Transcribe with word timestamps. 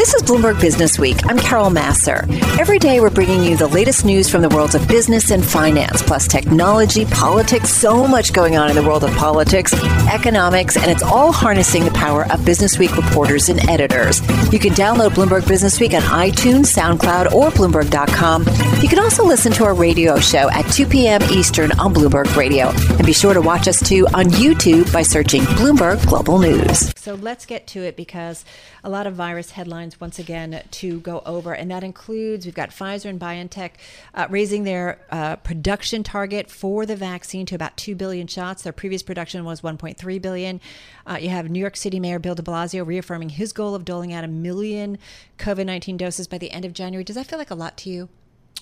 This 0.00 0.14
is 0.14 0.22
Bloomberg 0.22 0.58
Business 0.62 0.98
Week. 0.98 1.18
I'm 1.26 1.38
Carol 1.38 1.68
Massar. 1.68 2.26
Every 2.58 2.78
day 2.78 3.00
we're 3.00 3.10
bringing 3.10 3.44
you 3.44 3.58
the 3.58 3.66
latest 3.66 4.02
news 4.02 4.30
from 4.30 4.40
the 4.40 4.48
worlds 4.48 4.74
of 4.74 4.88
business 4.88 5.30
and 5.30 5.44
finance, 5.44 6.00
plus 6.00 6.26
technology, 6.26 7.04
politics, 7.04 7.68
so 7.68 8.08
much 8.08 8.32
going 8.32 8.56
on 8.56 8.70
in 8.70 8.76
the 8.76 8.82
world 8.82 9.04
of 9.04 9.14
politics, 9.16 9.74
economics, 10.08 10.78
and 10.78 10.90
it's 10.90 11.02
all 11.02 11.32
harnessing 11.32 11.84
the 11.84 11.90
power 11.90 12.24
of 12.32 12.42
Business 12.46 12.78
Week 12.78 12.96
reporters 12.96 13.50
and 13.50 13.60
editors. 13.68 14.22
You 14.50 14.58
can 14.58 14.72
download 14.72 15.10
Bloomberg 15.10 15.46
Business 15.46 15.78
Week 15.78 15.92
on 15.92 16.00
iTunes, 16.00 16.74
SoundCloud, 16.74 17.32
or 17.32 17.50
Bloomberg.com. 17.50 18.46
You 18.80 18.88
can 18.88 19.00
also 19.00 19.22
listen 19.22 19.52
to 19.52 19.64
our 19.64 19.74
radio 19.74 20.18
show 20.18 20.48
at 20.50 20.62
2 20.72 20.86
p.m. 20.86 21.20
Eastern 21.24 21.72
on 21.72 21.92
Bloomberg 21.92 22.34
Radio. 22.36 22.68
And 22.96 23.04
be 23.04 23.12
sure 23.12 23.34
to 23.34 23.42
watch 23.42 23.68
us 23.68 23.86
too 23.86 24.06
on 24.14 24.24
YouTube 24.30 24.90
by 24.94 25.02
searching 25.02 25.42
Bloomberg 25.42 26.06
Global 26.06 26.38
News. 26.38 26.90
So 26.96 27.16
let's 27.16 27.44
get 27.44 27.66
to 27.68 27.82
it 27.82 27.96
because 27.96 28.46
a 28.82 28.88
lot 28.88 29.06
of 29.06 29.14
virus 29.14 29.50
headlines 29.50 29.89
once 29.98 30.18
again 30.18 30.62
to 30.70 31.00
go 31.00 31.22
over, 31.24 31.54
and 31.54 31.70
that 31.70 31.82
includes 31.82 32.44
we've 32.44 32.54
got 32.54 32.68
Pfizer 32.68 33.06
and 33.06 33.18
BioNTech 33.18 33.70
uh, 34.14 34.26
raising 34.28 34.64
their 34.64 35.00
uh, 35.10 35.36
production 35.36 36.02
target 36.02 36.50
for 36.50 36.84
the 36.84 36.96
vaccine 36.96 37.46
to 37.46 37.54
about 37.54 37.78
2 37.78 37.94
billion 37.94 38.26
shots. 38.26 38.62
Their 38.62 38.74
previous 38.74 39.02
production 39.02 39.44
was 39.44 39.62
1.3 39.62 40.20
billion. 40.20 40.60
Uh, 41.06 41.16
you 41.18 41.30
have 41.30 41.48
New 41.48 41.60
York 41.60 41.76
City 41.76 41.98
Mayor 41.98 42.18
Bill 42.18 42.34
de 42.34 42.42
Blasio 42.42 42.86
reaffirming 42.86 43.30
his 43.30 43.54
goal 43.54 43.74
of 43.74 43.86
doling 43.86 44.12
out 44.12 44.22
a 44.22 44.28
million 44.28 44.98
COVID 45.38 45.64
19 45.64 45.96
doses 45.96 46.28
by 46.28 46.36
the 46.36 46.50
end 46.50 46.66
of 46.66 46.74
January. 46.74 47.04
Does 47.04 47.16
that 47.16 47.26
feel 47.26 47.38
like 47.38 47.50
a 47.50 47.54
lot 47.54 47.78
to 47.78 47.90
you? 47.90 48.10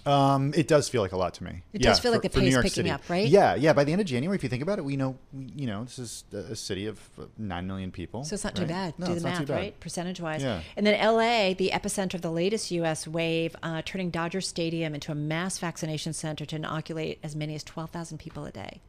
Um, 0.07 0.55
it 0.57 0.69
does 0.69 0.89
feel 0.89 1.03
like 1.03 1.13
a 1.13 1.17
lot 1.17 1.35
to 1.35 1.45
me. 1.45 1.63
It 1.73 1.83
yeah, 1.83 1.91
does 1.91 2.01
feel 2.01 2.13
for, 2.13 2.17
like 2.17 2.23
the 2.23 2.41
pace 2.41 2.57
picking 2.57 2.71
City. 2.71 2.91
up, 2.91 3.03
right? 3.11 3.29
Yeah, 3.29 3.55
yeah. 3.57 3.75
By 3.75 3.85
the 3.85 3.93
end 3.93 4.01
of 4.01 4.07
January, 4.07 4.37
if 4.37 4.43
you 4.43 4.49
think 4.49 4.63
about 4.63 4.79
it, 4.79 4.85
we 4.85 4.97
know, 4.97 5.19
you 5.55 5.67
know, 5.67 5.85
this 5.85 5.99
is 5.99 6.25
a 6.33 6.57
city 6.57 6.87
of 6.87 6.99
nine 7.37 7.67
million 7.67 7.91
people. 7.91 8.25
So 8.25 8.35
it's 8.35 8.45
not 8.45 8.59
right? 8.59 8.67
too 8.67 8.73
bad. 8.73 8.99
No, 8.99 9.07
Do 9.07 9.15
the 9.15 9.21
math, 9.21 9.51
right? 9.51 9.79
Percentage 9.81 10.21
wise. 10.21 10.43
Yeah. 10.43 10.63
And 10.77 10.87
then 10.87 10.99
LA, 10.99 11.53
the 11.53 11.71
epicenter 11.75 12.15
of 12.15 12.23
the 12.23 12.31
latest 12.31 12.71
U.S. 12.71 13.07
wave, 13.07 13.55
uh, 13.63 13.83
turning 13.85 14.11
Dodger 14.11 14.41
Stadium 14.41 14.95
into 14.95 15.13
a 15.13 15.15
mass 15.15 15.59
vaccination 15.59 16.15
center 16.15 16.47
to 16.47 16.57
inoculate 16.57 17.19
as 17.23 17.37
many 17.37 17.55
as 17.55 17.63
twelve 17.63 17.91
thousand 17.91 18.19
people 18.19 18.47
a 18.47 18.51
day. 18.51 18.81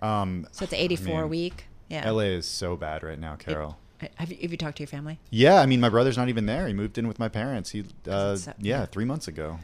Um, 0.00 0.46
so 0.52 0.62
it's 0.62 0.72
eighty-four 0.72 1.12
I 1.12 1.16
mean, 1.16 1.24
a 1.24 1.28
week. 1.28 1.64
Yeah. 1.88 2.08
LA 2.08 2.20
is 2.20 2.46
so 2.46 2.76
bad 2.76 3.02
right 3.02 3.18
now, 3.18 3.34
Carol. 3.34 3.78
It, 4.00 4.12
have, 4.14 4.30
you, 4.30 4.38
have 4.42 4.50
you 4.52 4.56
talked 4.56 4.76
to 4.76 4.82
your 4.82 4.88
family? 4.88 5.18
Yeah, 5.30 5.60
I 5.60 5.66
mean, 5.66 5.80
my 5.80 5.88
brother's 5.88 6.16
not 6.16 6.28
even 6.28 6.46
there. 6.46 6.68
He 6.68 6.72
moved 6.72 6.98
in 6.98 7.08
with 7.08 7.18
my 7.18 7.28
parents. 7.28 7.70
He, 7.70 7.84
uh, 8.08 8.36
so, 8.36 8.52
yeah, 8.60 8.80
yeah, 8.80 8.86
three 8.86 9.04
months 9.04 9.26
ago. 9.26 9.58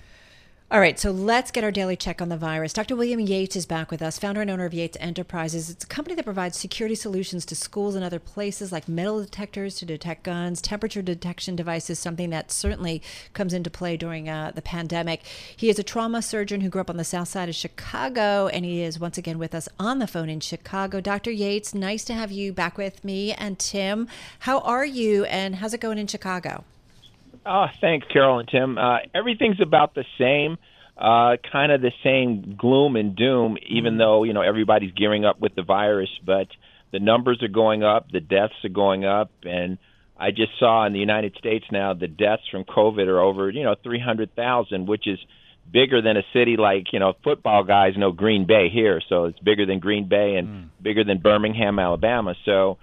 All 0.75 0.80
right, 0.80 0.98
so 0.98 1.12
let's 1.12 1.53
get 1.53 1.62
our 1.62 1.70
daily 1.70 1.94
check 1.94 2.20
on 2.20 2.30
the 2.30 2.36
virus. 2.36 2.72
Dr. 2.72 2.97
William 2.97 3.20
Yates 3.20 3.55
is 3.55 3.64
back 3.64 3.92
with 3.92 4.03
us, 4.03 4.19
founder 4.19 4.41
and 4.41 4.50
owner 4.50 4.64
of 4.64 4.75
Yates 4.75 4.97
Enterprises. 4.98 5.70
It's 5.70 5.84
a 5.84 5.86
company 5.86 6.17
that 6.17 6.25
provides 6.25 6.58
security 6.58 6.97
solutions 6.97 7.47
to 7.47 7.55
schools 7.55 7.94
and 7.94 8.05
other 8.05 8.19
places 8.19 8.72
like 8.72 8.89
metal 8.89 9.20
detectors 9.22 9.77
to 9.77 9.86
detect 9.86 10.25
guns, 10.25 10.61
temperature 10.61 11.00
detection 11.00 11.55
devices, 11.55 12.00
something 12.00 12.30
that 12.30 12.50
certainly 12.50 13.02
comes 13.34 13.55
into 13.55 13.70
play 13.70 13.97
during 13.97 14.28
uh, 14.28 14.50
the 14.52 14.62
pandemic. 14.62 15.22
He 15.56 15.70
is 15.70 15.78
a 15.78 15.84
trauma 15.84 16.20
surgeon 16.22 16.61
who 16.61 16.70
grew 16.70 16.80
up 16.80 16.91
on 16.91 16.97
the 16.97 17.05
south 17.05 17.28
side 17.28 17.48
of 17.48 17.55
Chicago, 17.55 18.48
and 18.48 18.64
he 18.64 18.83
is 18.83 18.98
once 18.98 19.17
again 19.17 19.39
with 19.39 19.55
us 19.55 19.69
on 19.78 20.00
the 20.00 20.08
phone 20.08 20.28
in 20.28 20.41
Chicago. 20.41 21.00
Dr. 21.00 21.30
Yates, 21.30 21.72
nice 21.72 22.05
to 22.06 22.14
have 22.14 22.33
you 22.33 22.52
back 22.52 22.77
with 22.77 23.05
me 23.05 23.33
and 23.33 23.61
Tim. 23.61 24.08
How 24.41 24.58
are 24.58 24.84
you, 24.84 25.25
and 25.27 25.55
how's 25.55 25.72
it 25.72 25.80
going 25.80 25.98
in 25.98 26.08
Chicago? 26.08 26.64
Oh, 27.47 27.67
thanks, 27.81 28.06
Carol 28.12 28.39
and 28.39 28.48
Tim. 28.48 28.78
Uh, 28.78 28.98
everything's 29.14 29.61
about 29.61 29.95
the 29.95 30.05
same, 30.19 30.56
uh, 30.97 31.37
kind 31.53 31.73
of 31.73 31.83
the 31.83 31.92
same 32.03 32.56
gloom 32.59 32.97
and 32.97 33.14
doom, 33.14 33.59
even 33.67 33.98
though, 33.98 34.25
you 34.25 34.33
know, 34.33 34.42
everybody's 34.42 34.92
gearing 34.92 35.25
up 35.25 35.41
with 35.41 35.55
the 35.55 35.62
virus, 35.62 36.11
but 36.25 36.48
the 36.92 37.01
numbers 37.01 37.42
are 37.42 37.48
going 37.48 37.83
up, 37.83 38.11
the 38.11 38.20
deaths 38.20 38.55
are 38.64 38.70
going 38.70 39.05
up, 39.05 39.31
and 39.42 39.78
I 40.17 40.31
just 40.31 40.53
saw 40.59 40.86
in 40.86 40.92
the 40.92 41.01
United 41.01 41.36
States 41.36 41.64
now 41.70 41.92
the 41.92 42.06
deaths 42.06 42.45
from 42.51 42.64
COVID 42.64 43.09
are 43.09 43.20
over, 43.20 43.51
you 43.51 43.64
know, 43.64 43.75
300,000, 43.83 44.86
which 44.86 45.06
is 45.06 45.19
bigger 45.70 46.01
than 46.01 46.17
a 46.17 46.23
city 46.33 46.56
like, 46.56 46.92
you 46.92 47.01
know, 47.01 47.14
football 47.25 47.64
guys 47.64 47.97
know 47.97 48.12
Green 48.12 48.47
Bay 48.47 48.69
here, 48.69 49.01
so 49.08 49.25
it's 49.25 49.39
bigger 49.41 49.67
than 49.67 49.81
Green 49.81 50.08
Bay 50.08 50.36
and 50.36 50.48
mm. 50.48 50.69
bigger 50.80 51.05
than 51.05 51.19
Birmingham, 51.19 51.79
Alabama. 51.79 52.35
So, 52.45 52.79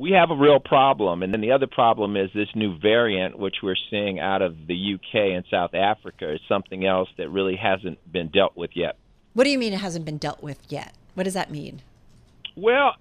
we 0.00 0.12
have 0.12 0.30
a 0.30 0.34
real 0.34 0.58
problem. 0.58 1.22
And 1.22 1.30
then 1.32 1.42
the 1.42 1.52
other 1.52 1.66
problem 1.66 2.16
is 2.16 2.30
this 2.34 2.48
new 2.54 2.78
variant, 2.78 3.38
which 3.38 3.56
we're 3.62 3.76
seeing 3.90 4.18
out 4.18 4.40
of 4.40 4.66
the 4.66 4.94
UK 4.94 5.14
and 5.36 5.44
South 5.50 5.74
Africa, 5.74 6.32
is 6.32 6.40
something 6.48 6.86
else 6.86 7.10
that 7.18 7.28
really 7.28 7.56
hasn't 7.56 8.10
been 8.10 8.28
dealt 8.28 8.56
with 8.56 8.70
yet. 8.74 8.96
What 9.34 9.44
do 9.44 9.50
you 9.50 9.58
mean 9.58 9.74
it 9.74 9.80
hasn't 9.80 10.06
been 10.06 10.16
dealt 10.16 10.42
with 10.42 10.58
yet? 10.70 10.94
What 11.14 11.24
does 11.24 11.34
that 11.34 11.50
mean? 11.50 11.82
Well, 12.56 12.94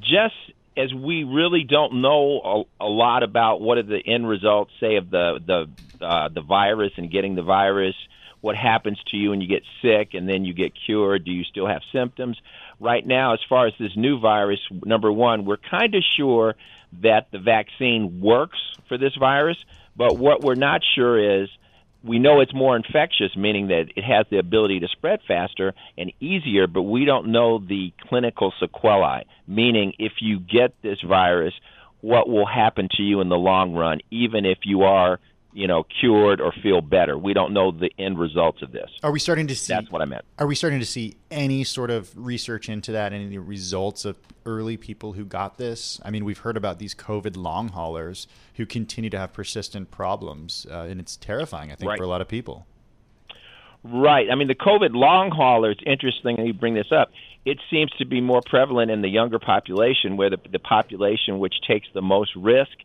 just 0.00 0.34
as 0.74 0.94
we 0.94 1.24
really 1.24 1.64
don't 1.64 2.00
know 2.00 2.66
a, 2.80 2.84
a 2.84 2.88
lot 2.88 3.22
about 3.22 3.60
what 3.60 3.76
are 3.76 3.82
the 3.82 4.00
end 4.06 4.26
results, 4.26 4.72
say, 4.80 4.96
of 4.96 5.10
the 5.10 5.38
the 5.46 6.04
uh, 6.04 6.28
the 6.30 6.40
virus 6.40 6.92
and 6.96 7.10
getting 7.10 7.34
the 7.34 7.42
virus, 7.42 7.94
what 8.40 8.56
happens 8.56 8.98
to 9.08 9.16
you 9.16 9.30
when 9.30 9.40
you 9.40 9.48
get 9.48 9.62
sick 9.82 10.14
and 10.14 10.28
then 10.28 10.44
you 10.44 10.54
get 10.54 10.72
cured? 10.86 11.24
Do 11.24 11.32
you 11.32 11.44
still 11.44 11.66
have 11.66 11.82
symptoms? 11.92 12.38
right 12.80 13.06
now, 13.06 13.34
as 13.34 13.40
far 13.48 13.66
as 13.66 13.74
this 13.78 13.96
new 13.96 14.20
virus, 14.20 14.60
number 14.84 15.10
one, 15.12 15.44
we're 15.44 15.56
kind 15.56 15.94
of 15.94 16.02
sure 16.16 16.54
that 17.02 17.28
the 17.32 17.38
vaccine 17.38 18.20
works 18.20 18.58
for 18.88 18.98
this 18.98 19.14
virus, 19.18 19.56
but 19.96 20.16
what 20.16 20.42
we're 20.42 20.54
not 20.54 20.82
sure 20.94 21.42
is 21.42 21.48
we 22.04 22.18
know 22.18 22.40
it's 22.40 22.54
more 22.54 22.76
infectious, 22.76 23.36
meaning 23.36 23.68
that 23.68 23.86
it 23.96 24.04
has 24.04 24.26
the 24.30 24.38
ability 24.38 24.80
to 24.80 24.88
spread 24.88 25.20
faster 25.26 25.74
and 25.96 26.12
easier, 26.20 26.66
but 26.66 26.82
we 26.82 27.04
don't 27.04 27.28
know 27.28 27.58
the 27.58 27.92
clinical 28.08 28.52
sequelae, 28.60 29.26
meaning 29.46 29.94
if 29.98 30.12
you 30.20 30.38
get 30.38 30.72
this 30.82 31.00
virus, 31.00 31.54
what 32.00 32.28
will 32.28 32.46
happen 32.46 32.88
to 32.92 33.02
you 33.02 33.20
in 33.20 33.28
the 33.28 33.36
long 33.36 33.74
run, 33.74 33.98
even 34.10 34.46
if 34.46 34.58
you 34.62 34.82
are 34.82 35.18
you 35.58 35.66
know, 35.66 35.84
cured 36.00 36.40
or 36.40 36.52
feel 36.62 36.80
better. 36.80 37.18
We 37.18 37.34
don't 37.34 37.52
know 37.52 37.72
the 37.72 37.90
end 37.98 38.16
results 38.16 38.62
of 38.62 38.70
this. 38.70 38.88
Are 39.02 39.10
we 39.10 39.18
starting 39.18 39.48
to 39.48 39.56
see? 39.56 39.72
That's 39.74 39.90
what 39.90 40.00
I 40.00 40.04
meant. 40.04 40.24
Are 40.38 40.46
we 40.46 40.54
starting 40.54 40.78
to 40.78 40.86
see 40.86 41.16
any 41.32 41.64
sort 41.64 41.90
of 41.90 42.12
research 42.16 42.68
into 42.68 42.92
that? 42.92 43.12
Any 43.12 43.36
results 43.38 44.04
of 44.04 44.16
early 44.46 44.76
people 44.76 45.14
who 45.14 45.24
got 45.24 45.58
this? 45.58 46.00
I 46.04 46.10
mean, 46.10 46.24
we've 46.24 46.38
heard 46.38 46.56
about 46.56 46.78
these 46.78 46.94
COVID 46.94 47.36
long 47.36 47.70
haulers 47.70 48.28
who 48.54 48.66
continue 48.66 49.10
to 49.10 49.18
have 49.18 49.32
persistent 49.32 49.90
problems, 49.90 50.64
uh, 50.70 50.82
and 50.82 51.00
it's 51.00 51.16
terrifying. 51.16 51.72
I 51.72 51.74
think 51.74 51.88
right. 51.88 51.98
for 51.98 52.04
a 52.04 52.08
lot 52.08 52.20
of 52.20 52.28
people. 52.28 52.64
Right. 53.82 54.30
I 54.30 54.36
mean, 54.36 54.46
the 54.46 54.54
COVID 54.54 54.90
long 54.92 55.32
haulers. 55.32 55.78
Interesting 55.84 56.38
you 56.38 56.52
bring 56.52 56.74
this 56.74 56.92
up. 56.92 57.10
It 57.44 57.58
seems 57.68 57.90
to 57.98 58.04
be 58.04 58.20
more 58.20 58.42
prevalent 58.46 58.92
in 58.92 59.02
the 59.02 59.08
younger 59.08 59.40
population, 59.40 60.16
where 60.16 60.30
the, 60.30 60.38
the 60.52 60.60
population 60.60 61.40
which 61.40 61.54
takes 61.66 61.88
the 61.94 62.02
most 62.02 62.30
risk 62.36 62.76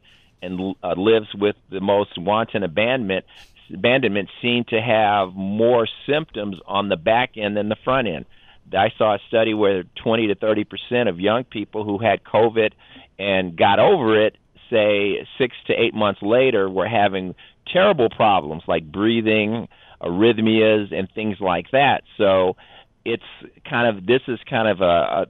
and 0.43 0.75
uh, 0.83 0.93
lives 0.97 1.33
with 1.33 1.55
the 1.69 1.81
most 1.81 2.17
wanton 2.17 2.63
abandonment 2.63 3.25
abandonment 3.73 4.29
seem 4.41 4.65
to 4.65 4.79
have 4.79 5.33
more 5.33 5.87
symptoms 6.07 6.57
on 6.67 6.89
the 6.89 6.97
back 6.97 7.31
end 7.37 7.57
than 7.57 7.69
the 7.69 7.77
front 7.83 8.07
end. 8.07 8.25
I 8.71 8.91
saw 8.97 9.15
a 9.15 9.19
study 9.27 9.53
where 9.53 9.83
20 10.03 10.27
to 10.27 10.35
30 10.35 10.63
percent 10.63 11.09
of 11.09 11.19
young 11.19 11.43
people 11.43 11.83
who 11.83 11.97
had 11.97 12.23
COVID 12.23 12.71
and 13.19 13.55
got 13.55 13.79
over 13.79 14.19
it, 14.25 14.37
say 14.69 15.27
six 15.37 15.55
to 15.67 15.73
eight 15.73 15.93
months 15.93 16.21
later, 16.21 16.69
were 16.69 16.87
having 16.87 17.35
terrible 17.67 18.09
problems 18.09 18.63
like 18.67 18.91
breathing, 18.91 19.67
arrhythmias, 20.01 20.91
and 20.91 21.09
things 21.13 21.39
like 21.39 21.71
that. 21.71 22.03
So 22.17 22.55
it's 23.05 23.23
kind 23.69 23.95
of 23.95 24.05
this 24.05 24.21
is 24.27 24.39
kind 24.49 24.67
of 24.67 24.81
a, 24.81 24.83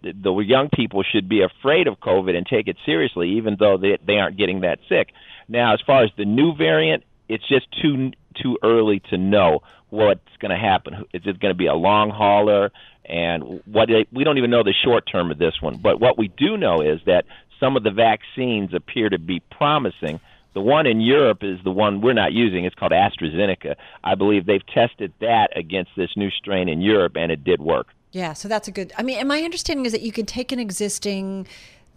a 0.04 0.14
the 0.14 0.34
young 0.40 0.70
people 0.74 1.04
should 1.04 1.28
be 1.28 1.42
afraid 1.42 1.88
of 1.88 2.00
COVID 2.00 2.36
and 2.36 2.46
take 2.46 2.68
it 2.68 2.78
seriously, 2.86 3.32
even 3.38 3.58
though 3.60 3.78
they 3.78 3.98
they 4.06 4.18
aren't 4.18 4.38
getting 4.38 4.62
that 4.62 4.80
sick. 4.88 5.10
Now, 5.48 5.74
as 5.74 5.82
far 5.86 6.04
as 6.04 6.12
the 6.18 6.26
new 6.26 6.56
variant, 6.56 7.04
it's 7.28 7.48
just 7.48 7.68
too 7.82 8.12
too 8.42 8.58
early 8.64 9.02
to 9.10 9.18
know 9.18 9.62
what's 9.90 10.22
going 10.40 10.52
to 10.52 10.58
happen. 10.58 11.06
Is 11.14 11.22
it 11.26 11.40
going 11.40 11.54
to 11.54 11.58
be 11.58 11.68
a 11.68 11.74
long 11.74 12.10
hauler? 12.10 12.72
And 13.06 13.62
what 13.66 13.90
we 14.12 14.24
don't 14.24 14.38
even 14.38 14.50
know 14.50 14.64
the 14.64 14.74
short 14.74 15.06
term 15.12 15.32
of 15.32 15.38
this 15.38 15.62
one. 15.62 15.78
But 15.78 16.00
what 16.00 16.18
we 16.18 16.30
do 16.30 16.58
know 16.58 16.82
is 16.82 17.00
that 17.06 17.26
some 17.60 17.76
of 17.76 17.84
the 17.84 17.92
vaccines 17.92 18.74
appear 18.74 19.10
to 19.10 19.20
be 19.20 19.42
promising 19.52 20.20
the 20.54 20.62
one 20.62 20.86
in 20.86 21.02
Europe 21.02 21.40
is 21.42 21.60
the 21.64 21.72
one 21.72 22.02
we're 22.02 22.14
not 22.14 22.32
using. 22.32 22.66
It's 22.66 22.76
called 22.76 22.92
AstraZeneca. 22.92 23.76
I 24.04 24.16
believe 24.16 24.46
they've 24.46 24.66
tested 24.68 25.14
that 25.20 25.50
against 25.56 25.92
this 25.98 26.12
new 26.16 26.30
strain 26.30 26.70
in 26.70 26.82
Europe, 26.82 27.14
and 27.16 27.32
it 27.32 27.44
did 27.44 27.62
work. 27.62 27.88
Yeah, 28.12 28.34
so 28.34 28.48
that's 28.48 28.68
a 28.68 28.72
good. 28.72 28.94
I 28.98 29.04
mean, 29.04 29.18
and 29.18 29.28
my 29.28 29.42
understanding 29.42 29.86
is 29.86 29.92
that 29.92 30.02
you 30.02 30.12
can 30.12 30.26
take 30.26 30.52
an 30.52 30.60
existing 30.60 31.48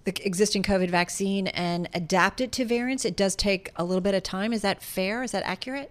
the 0.04 0.14
existing 0.24 0.62
COVID 0.62 0.88
vaccine 0.88 1.48
and 1.48 1.88
adapt 1.92 2.40
it 2.40 2.52
to 2.52 2.64
variants. 2.64 3.04
It 3.04 3.16
does 3.16 3.34
take 3.34 3.72
a 3.76 3.84
little 3.84 4.00
bit 4.00 4.14
of 4.14 4.22
time. 4.22 4.52
Is 4.52 4.62
that 4.62 4.80
fair? 4.80 5.24
Is 5.24 5.32
that 5.32 5.42
accurate? 5.44 5.90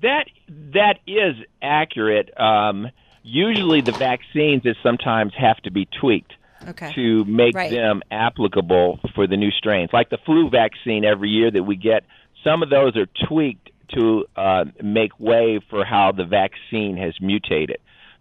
That 0.00 0.26
that 0.72 1.00
is 1.06 1.34
accurate. 1.60 2.30
Um, 2.40 2.88
usually, 3.22 3.82
the 3.82 3.92
vaccines 3.92 4.62
is 4.64 4.76
sometimes 4.82 5.34
have 5.36 5.58
to 5.58 5.70
be 5.70 5.86
tweaked 5.86 6.32
okay. 6.66 6.92
to 6.94 7.24
make 7.24 7.54
right. 7.54 7.70
them 7.70 8.02
applicable 8.10 9.00
for 9.14 9.26
the 9.26 9.36
new 9.36 9.50
strains. 9.50 9.90
Like 9.92 10.10
the 10.10 10.18
flu 10.24 10.50
vaccine 10.50 11.04
every 11.04 11.30
year 11.30 11.50
that 11.50 11.62
we 11.62 11.76
get, 11.76 12.04
some 12.44 12.62
of 12.62 12.70
those 12.70 12.96
are 12.96 13.06
tweaked 13.26 13.70
to 13.94 14.26
uh, 14.36 14.64
make 14.82 15.18
way 15.18 15.60
for 15.70 15.84
how 15.84 16.12
the 16.12 16.24
vaccine 16.24 16.96
has 16.96 17.14
mutated. 17.20 17.78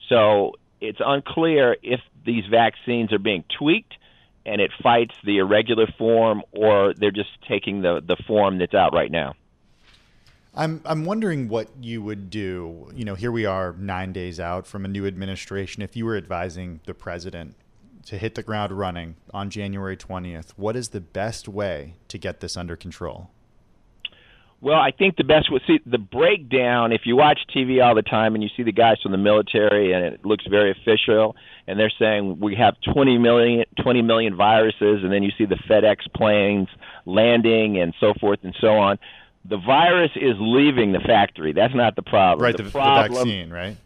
So 0.09 0.53
it's 0.79 0.99
unclear 1.05 1.77
if 1.83 1.99
these 2.25 2.45
vaccines 2.49 3.11
are 3.11 3.19
being 3.19 3.43
tweaked 3.57 3.93
and 4.45 4.61
it 4.61 4.71
fights 4.81 5.15
the 5.23 5.37
irregular 5.37 5.87
form 5.97 6.41
or 6.51 6.93
they're 6.93 7.11
just 7.11 7.29
taking 7.47 7.81
the, 7.81 8.01
the 8.05 8.15
form 8.27 8.59
that's 8.59 8.73
out 8.73 8.93
right 8.93 9.11
now. 9.11 9.33
I'm 10.55 10.81
I'm 10.85 11.05
wondering 11.05 11.49
what 11.49 11.67
you 11.81 12.01
would 12.01 12.31
do. 12.31 12.89
You 12.95 13.05
know, 13.05 13.13
here 13.13 13.31
we 13.31 13.45
are 13.45 13.73
9 13.73 14.11
days 14.11 14.39
out 14.39 14.65
from 14.65 14.85
a 14.85 14.87
new 14.87 15.05
administration 15.05 15.83
if 15.83 15.95
you 15.95 16.03
were 16.03 16.17
advising 16.17 16.79
the 16.85 16.95
president 16.95 17.53
to 18.07 18.17
hit 18.17 18.35
the 18.35 18.43
ground 18.43 18.71
running 18.71 19.17
on 19.33 19.49
January 19.49 19.97
20th. 19.97 20.51
What 20.55 20.77
is 20.77 20.89
the 20.89 21.01
best 21.01 21.49
way 21.49 21.95
to 22.07 22.17
get 22.17 22.39
this 22.39 22.55
under 22.55 22.77
control? 22.77 23.31
Well, 24.61 24.79
I 24.79 24.91
think 24.91 25.17
the 25.17 25.25
best 25.25 25.51
was 25.51 25.61
see 25.67 25.79
the 25.85 25.97
breakdown. 25.99 26.93
If 26.93 27.01
you 27.03 27.17
watch 27.17 27.39
TV 27.53 27.83
all 27.83 27.93
the 27.93 28.01
time 28.01 28.33
and 28.33 28.41
you 28.41 28.49
see 28.55 28.63
the 28.63 28.71
guys 28.71 28.95
from 29.03 29.11
the 29.11 29.17
military, 29.17 29.91
and 29.91 30.05
it 30.05 30.25
looks 30.25 30.45
very 30.49 30.71
official, 30.71 31.35
and 31.67 31.77
they're 31.77 31.91
saying 31.99 32.39
we 32.39 32.55
have 32.55 32.75
20 32.93 33.17
million, 33.19 33.65
20 33.83 34.01
million 34.01 34.35
viruses, 34.35 35.03
and 35.03 35.11
then 35.11 35.21
you 35.21 35.31
see 35.37 35.45
the 35.45 35.59
FedEx 35.69 35.97
planes 36.15 36.69
landing 37.05 37.77
and 37.77 37.93
so 37.99 38.13
forth 38.19 38.39
and 38.43 38.55
so 38.59 38.77
on. 38.77 38.97
The 39.45 39.57
virus 39.57 40.11
is 40.15 40.35
leaving 40.39 40.93
the 40.93 40.99
factory. 40.99 41.51
That's 41.53 41.75
not 41.75 41.95
the 41.95 42.01
problem. 42.01 42.43
Right, 42.43 42.57
the, 42.57 42.63
the, 42.63 42.71
problem, 42.71 43.11
the 43.11 43.19
vaccine, 43.19 43.49
right? 43.51 43.77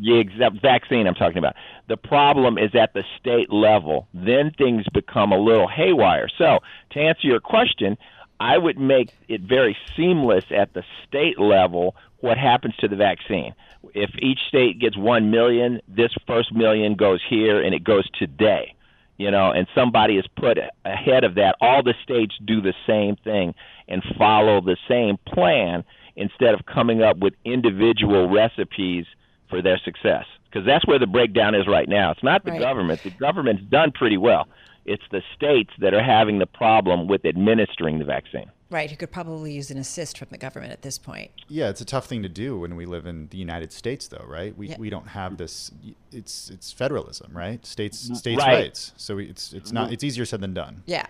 Yeah, 0.00 0.16
exact 0.16 0.60
vaccine 0.60 1.06
I'm 1.06 1.14
talking 1.14 1.38
about. 1.38 1.54
The 1.88 1.96
problem 1.96 2.58
is 2.58 2.74
at 2.74 2.94
the 2.94 3.04
state 3.20 3.52
level. 3.52 4.08
Then 4.12 4.50
things 4.50 4.84
become 4.92 5.30
a 5.30 5.38
little 5.38 5.68
haywire. 5.68 6.28
So, 6.36 6.58
to 6.90 7.00
answer 7.00 7.28
your 7.28 7.38
question, 7.38 7.96
I 8.40 8.58
would 8.58 8.78
make 8.78 9.10
it 9.28 9.42
very 9.42 9.76
seamless 9.96 10.44
at 10.50 10.74
the 10.74 10.82
state 11.06 11.38
level 11.38 11.94
what 12.20 12.38
happens 12.38 12.74
to 12.78 12.88
the 12.88 12.96
vaccine. 12.96 13.54
If 13.94 14.10
each 14.18 14.40
state 14.48 14.80
gets 14.80 14.96
1 14.96 15.30
million, 15.30 15.80
this 15.86 16.10
first 16.26 16.52
million 16.52 16.96
goes 16.96 17.20
here 17.28 17.62
and 17.62 17.72
it 17.72 17.84
goes 17.84 18.08
today. 18.18 18.74
You 19.16 19.30
know, 19.30 19.52
and 19.52 19.68
somebody 19.76 20.16
is 20.16 20.26
put 20.34 20.58
ahead 20.84 21.22
of 21.22 21.36
that. 21.36 21.54
All 21.60 21.84
the 21.84 21.94
states 22.02 22.34
do 22.44 22.60
the 22.60 22.74
same 22.84 23.14
thing 23.14 23.54
and 23.86 24.02
follow 24.18 24.60
the 24.60 24.76
same 24.88 25.18
plan 25.24 25.84
instead 26.16 26.54
of 26.54 26.66
coming 26.66 27.02
up 27.02 27.18
with 27.18 27.34
individual 27.44 28.28
recipes 28.28 29.06
for 29.48 29.62
their 29.62 29.78
success. 29.84 30.24
Because 30.50 30.66
that's 30.66 30.86
where 30.86 30.98
the 30.98 31.06
breakdown 31.06 31.54
is 31.54 31.66
right 31.66 31.88
now. 31.88 32.12
It's 32.12 32.22
not 32.22 32.44
the 32.44 32.52
Right. 32.52 32.60
government. 32.60 33.02
The 33.02 33.10
government's 33.10 33.62
done 33.64 33.90
pretty 33.92 34.16
well. 34.16 34.46
It's 34.86 35.02
the 35.10 35.22
states 35.34 35.70
that 35.78 35.94
are 35.94 36.02
having 36.02 36.38
the 36.38 36.46
problem 36.46 37.06
with 37.08 37.24
administering 37.24 37.98
the 37.98 38.04
vaccine. 38.04 38.50
Right, 38.70 38.90
who 38.90 38.96
could 38.96 39.12
probably 39.12 39.52
use 39.52 39.70
an 39.70 39.78
assist 39.78 40.18
from 40.18 40.28
the 40.30 40.38
government 40.38 40.72
at 40.72 40.82
this 40.82 40.98
point. 40.98 41.30
Yeah, 41.48 41.68
it's 41.70 41.80
a 41.80 41.84
tough 41.84 42.06
thing 42.06 42.22
to 42.22 42.28
do 42.28 42.58
when 42.58 42.76
we 42.76 42.86
live 42.86 43.06
in 43.06 43.28
the 43.28 43.36
United 43.38 43.72
States, 43.72 44.08
though, 44.08 44.24
right? 44.26 44.56
We, 44.56 44.68
Yeah. 44.68 44.76
we 44.78 44.90
don't 44.90 45.08
have 45.08 45.36
this. 45.36 45.70
It's 46.12 46.50
it's 46.50 46.72
federalism, 46.72 47.30
right? 47.32 47.64
States 47.64 48.08
mm, 48.10 48.16
states 48.16 48.38
Right. 48.42 48.54
rights. 48.64 48.92
So 48.96 49.18
it's 49.18 49.52
it's 49.52 49.70
not. 49.72 49.84
Mm-hmm. 49.86 49.92
It's 49.94 50.04
easier 50.04 50.24
said 50.24 50.40
than 50.40 50.54
done. 50.54 50.82
Yeah. 50.86 51.06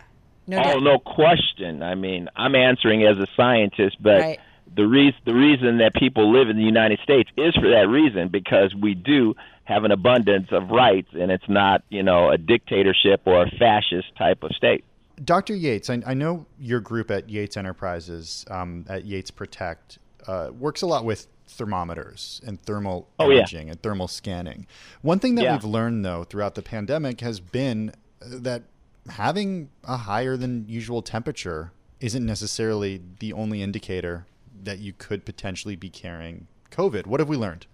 No 0.46 0.58
oh, 0.58 0.62
doubt. 0.62 0.82
no 0.82 0.98
question. 0.98 1.82
I 1.82 1.94
mean, 1.94 2.28
I'm 2.36 2.54
answering 2.54 3.02
as 3.04 3.18
a 3.18 3.26
scientist, 3.34 3.96
but 4.00 4.20
Right. 4.20 4.40
The 4.76 4.86
reason 4.86 5.18
the 5.24 5.34
reason 5.34 5.78
that 5.78 5.94
people 5.94 6.32
live 6.32 6.48
in 6.48 6.56
the 6.56 6.62
United 6.64 6.98
States 7.02 7.30
is 7.36 7.54
for 7.54 7.68
that 7.70 7.88
reason 7.88 8.28
because 8.28 8.74
we 8.74 8.94
do 8.94 9.34
have 9.64 9.84
an 9.84 9.90
abundance 9.92 10.48
of 10.52 10.68
rights, 10.70 11.08
and 11.12 11.30
it's 11.30 11.48
not 11.48 11.82
you 11.88 12.02
know 12.02 12.30
a 12.30 12.38
dictatorship 12.38 13.22
or 13.24 13.42
a 13.44 13.50
fascist 13.58 14.14
type 14.16 14.42
of 14.42 14.50
state. 14.52 14.84
Dr. 15.24 15.54
Yates, 15.54 15.88
I, 15.90 16.02
I 16.04 16.14
know 16.14 16.44
your 16.58 16.80
group 16.80 17.10
at 17.10 17.30
Yates 17.30 17.56
Enterprises, 17.56 18.44
um, 18.50 18.84
at 18.88 19.04
Yates 19.04 19.30
Protect, 19.30 19.98
uh, 20.26 20.50
works 20.52 20.82
a 20.82 20.86
lot 20.86 21.04
with 21.04 21.28
thermometers 21.46 22.40
and 22.44 22.60
thermal 22.60 23.08
Oh, 23.18 23.30
yeah. 23.30 23.38
imaging 23.38 23.70
and 23.70 23.80
thermal 23.80 24.08
scanning. 24.08 24.66
One 25.02 25.20
thing 25.20 25.36
that 25.36 25.42
Yeah. 25.44 25.52
we've 25.54 25.64
learned, 25.64 26.04
though, 26.04 26.24
throughout 26.24 26.56
the 26.56 26.62
pandemic 26.62 27.20
has 27.20 27.38
been 27.38 27.90
uh, 28.20 28.38
that 28.40 28.62
having 29.08 29.68
a 29.84 29.98
higher 29.98 30.36
than 30.36 30.64
usual 30.68 31.00
temperature 31.00 31.70
isn't 32.00 32.26
necessarily 32.26 33.00
the 33.20 33.32
only 33.32 33.62
indicator 33.62 34.26
that 34.64 34.78
you 34.78 34.92
could 34.92 35.24
potentially 35.24 35.76
be 35.76 35.90
carrying 35.90 36.46
COVID. 36.70 37.06
What 37.06 37.20
have 37.20 37.28
we 37.28 37.36
learned? 37.36 37.66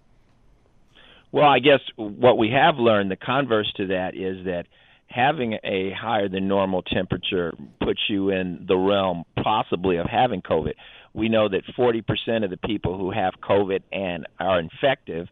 Well, 1.32 1.46
I 1.46 1.60
guess 1.60 1.80
what 1.96 2.38
we 2.38 2.50
have 2.50 2.76
learned, 2.76 3.10
the 3.10 3.16
converse 3.16 3.72
to 3.76 3.86
that, 3.88 4.16
is 4.16 4.44
that 4.46 4.66
having 5.06 5.54
a 5.64 5.92
higher 5.92 6.28
than 6.28 6.48
normal 6.48 6.82
temperature 6.82 7.54
puts 7.80 8.00
you 8.08 8.30
in 8.30 8.64
the 8.66 8.76
realm 8.76 9.24
possibly 9.42 9.96
of 9.96 10.06
having 10.06 10.42
COVID. 10.42 10.74
We 11.14 11.28
know 11.28 11.48
that 11.48 11.62
40% 11.76 12.44
of 12.44 12.50
the 12.50 12.56
people 12.56 12.96
who 12.96 13.10
have 13.10 13.34
COVID 13.42 13.82
and 13.92 14.26
are 14.38 14.60
infective, 14.60 15.28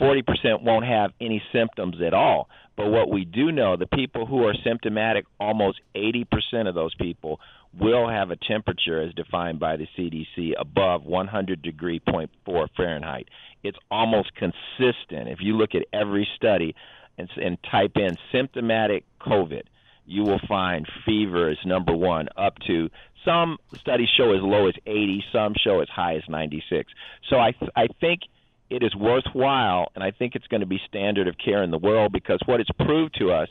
40% 0.00 0.62
won't 0.62 0.84
have 0.84 1.12
any 1.20 1.42
symptoms 1.52 1.96
at 2.04 2.14
all. 2.14 2.48
But 2.76 2.90
what 2.90 3.10
we 3.10 3.24
do 3.24 3.52
know, 3.52 3.76
the 3.76 3.86
people 3.86 4.26
who 4.26 4.44
are 4.46 4.54
symptomatic, 4.64 5.26
almost 5.38 5.80
80% 5.94 6.68
of 6.68 6.74
those 6.74 6.94
people 6.94 7.38
will 7.78 8.08
have 8.08 8.30
a 8.30 8.36
temperature 8.36 9.00
as 9.00 9.14
defined 9.14 9.58
by 9.58 9.76
the 9.76 9.86
CDC 9.96 10.52
above 10.58 11.04
100 11.04 11.62
degree 11.62 12.00
point 12.00 12.30
four 12.44 12.68
Fahrenheit. 12.76 13.28
It's 13.62 13.78
almost 13.90 14.32
consistent. 14.34 15.28
If 15.28 15.38
you 15.40 15.56
look 15.56 15.74
at 15.74 15.82
every 15.92 16.28
study 16.36 16.74
and, 17.18 17.28
and 17.36 17.58
type 17.70 17.92
in 17.96 18.16
symptomatic 18.30 19.04
COVID, 19.20 19.62
you 20.04 20.24
will 20.24 20.40
find 20.48 20.86
fever 21.06 21.50
is 21.50 21.58
number 21.64 21.94
one, 21.94 22.28
up 22.36 22.54
to 22.66 22.90
some 23.24 23.58
studies 23.80 24.08
show 24.16 24.32
as 24.32 24.42
low 24.42 24.66
as 24.66 24.74
80, 24.86 25.24
some 25.32 25.54
show 25.62 25.80
as 25.80 25.88
high 25.88 26.16
as 26.16 26.22
96. 26.28 26.92
So 27.30 27.38
I 27.38 27.52
th- 27.52 27.70
I 27.76 27.86
think 28.00 28.22
it 28.68 28.82
is 28.82 28.94
worthwhile, 28.96 29.92
and 29.94 30.02
I 30.02 30.10
think 30.10 30.34
it's 30.34 30.46
going 30.48 30.62
to 30.62 30.66
be 30.66 30.80
standard 30.88 31.28
of 31.28 31.36
care 31.38 31.62
in 31.62 31.70
the 31.70 31.78
world 31.78 32.12
because 32.12 32.40
what 32.46 32.60
it's 32.60 32.70
proved 32.80 33.14
to 33.18 33.30
us, 33.30 33.48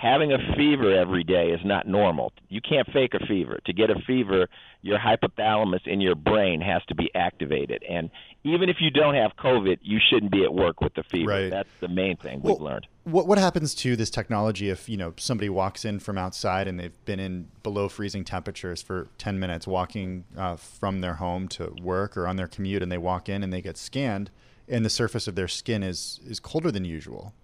having 0.00 0.32
a 0.32 0.38
fever 0.56 0.96
every 0.96 1.22
day 1.22 1.48
is 1.48 1.60
not 1.62 1.86
normal. 1.86 2.32
You 2.48 2.62
can't 2.62 2.90
fake 2.90 3.12
a 3.12 3.26
fever. 3.26 3.60
To 3.66 3.72
get 3.72 3.90
a 3.90 3.96
fever, 4.06 4.48
your 4.80 4.98
hypothalamus 4.98 5.86
in 5.86 6.00
your 6.00 6.14
brain 6.14 6.62
has 6.62 6.82
to 6.88 6.94
be 6.94 7.10
activated, 7.14 7.84
and 7.88 8.10
even 8.42 8.70
if 8.70 8.76
you 8.80 8.90
don't 8.90 9.14
have 9.14 9.32
COVID, 9.38 9.76
you 9.82 9.98
shouldn't 10.10 10.32
be 10.32 10.42
at 10.42 10.54
work 10.54 10.80
with 10.80 10.94
the 10.94 11.02
fever. 11.02 11.30
Right. 11.30 11.50
That's 11.50 11.68
the 11.80 11.88
main 11.88 12.16
thing 12.16 12.40
we've 12.40 12.58
learned. 12.58 12.86
What 13.04 13.26
what 13.26 13.36
happens 13.36 13.74
to 13.76 13.94
this 13.94 14.08
technology 14.08 14.70
if 14.70 14.88
you 14.88 14.96
know 14.96 15.12
somebody 15.18 15.50
walks 15.50 15.84
in 15.84 16.00
from 16.00 16.16
outside 16.16 16.66
and 16.66 16.80
they've 16.80 17.04
been 17.04 17.20
in 17.20 17.48
below 17.62 17.90
freezing 17.90 18.24
temperatures 18.24 18.80
for 18.80 19.08
ten 19.18 19.38
minutes, 19.38 19.66
walking 19.66 20.24
uh, 20.34 20.56
from 20.56 21.02
their 21.02 21.14
home 21.14 21.46
to 21.48 21.74
work 21.82 22.16
or 22.16 22.26
on 22.26 22.36
their 22.36 22.48
commute, 22.48 22.82
and 22.82 22.90
they 22.90 22.98
walk 22.98 23.28
in 23.28 23.42
and 23.42 23.52
they 23.52 23.60
get 23.60 23.76
scanned, 23.76 24.30
and 24.66 24.82
the 24.82 24.90
surface 24.90 25.28
of 25.28 25.34
their 25.34 25.48
skin 25.48 25.82
is 25.82 26.20
is 26.26 26.40
colder 26.40 26.70
than 26.70 26.86
usual. 26.86 27.34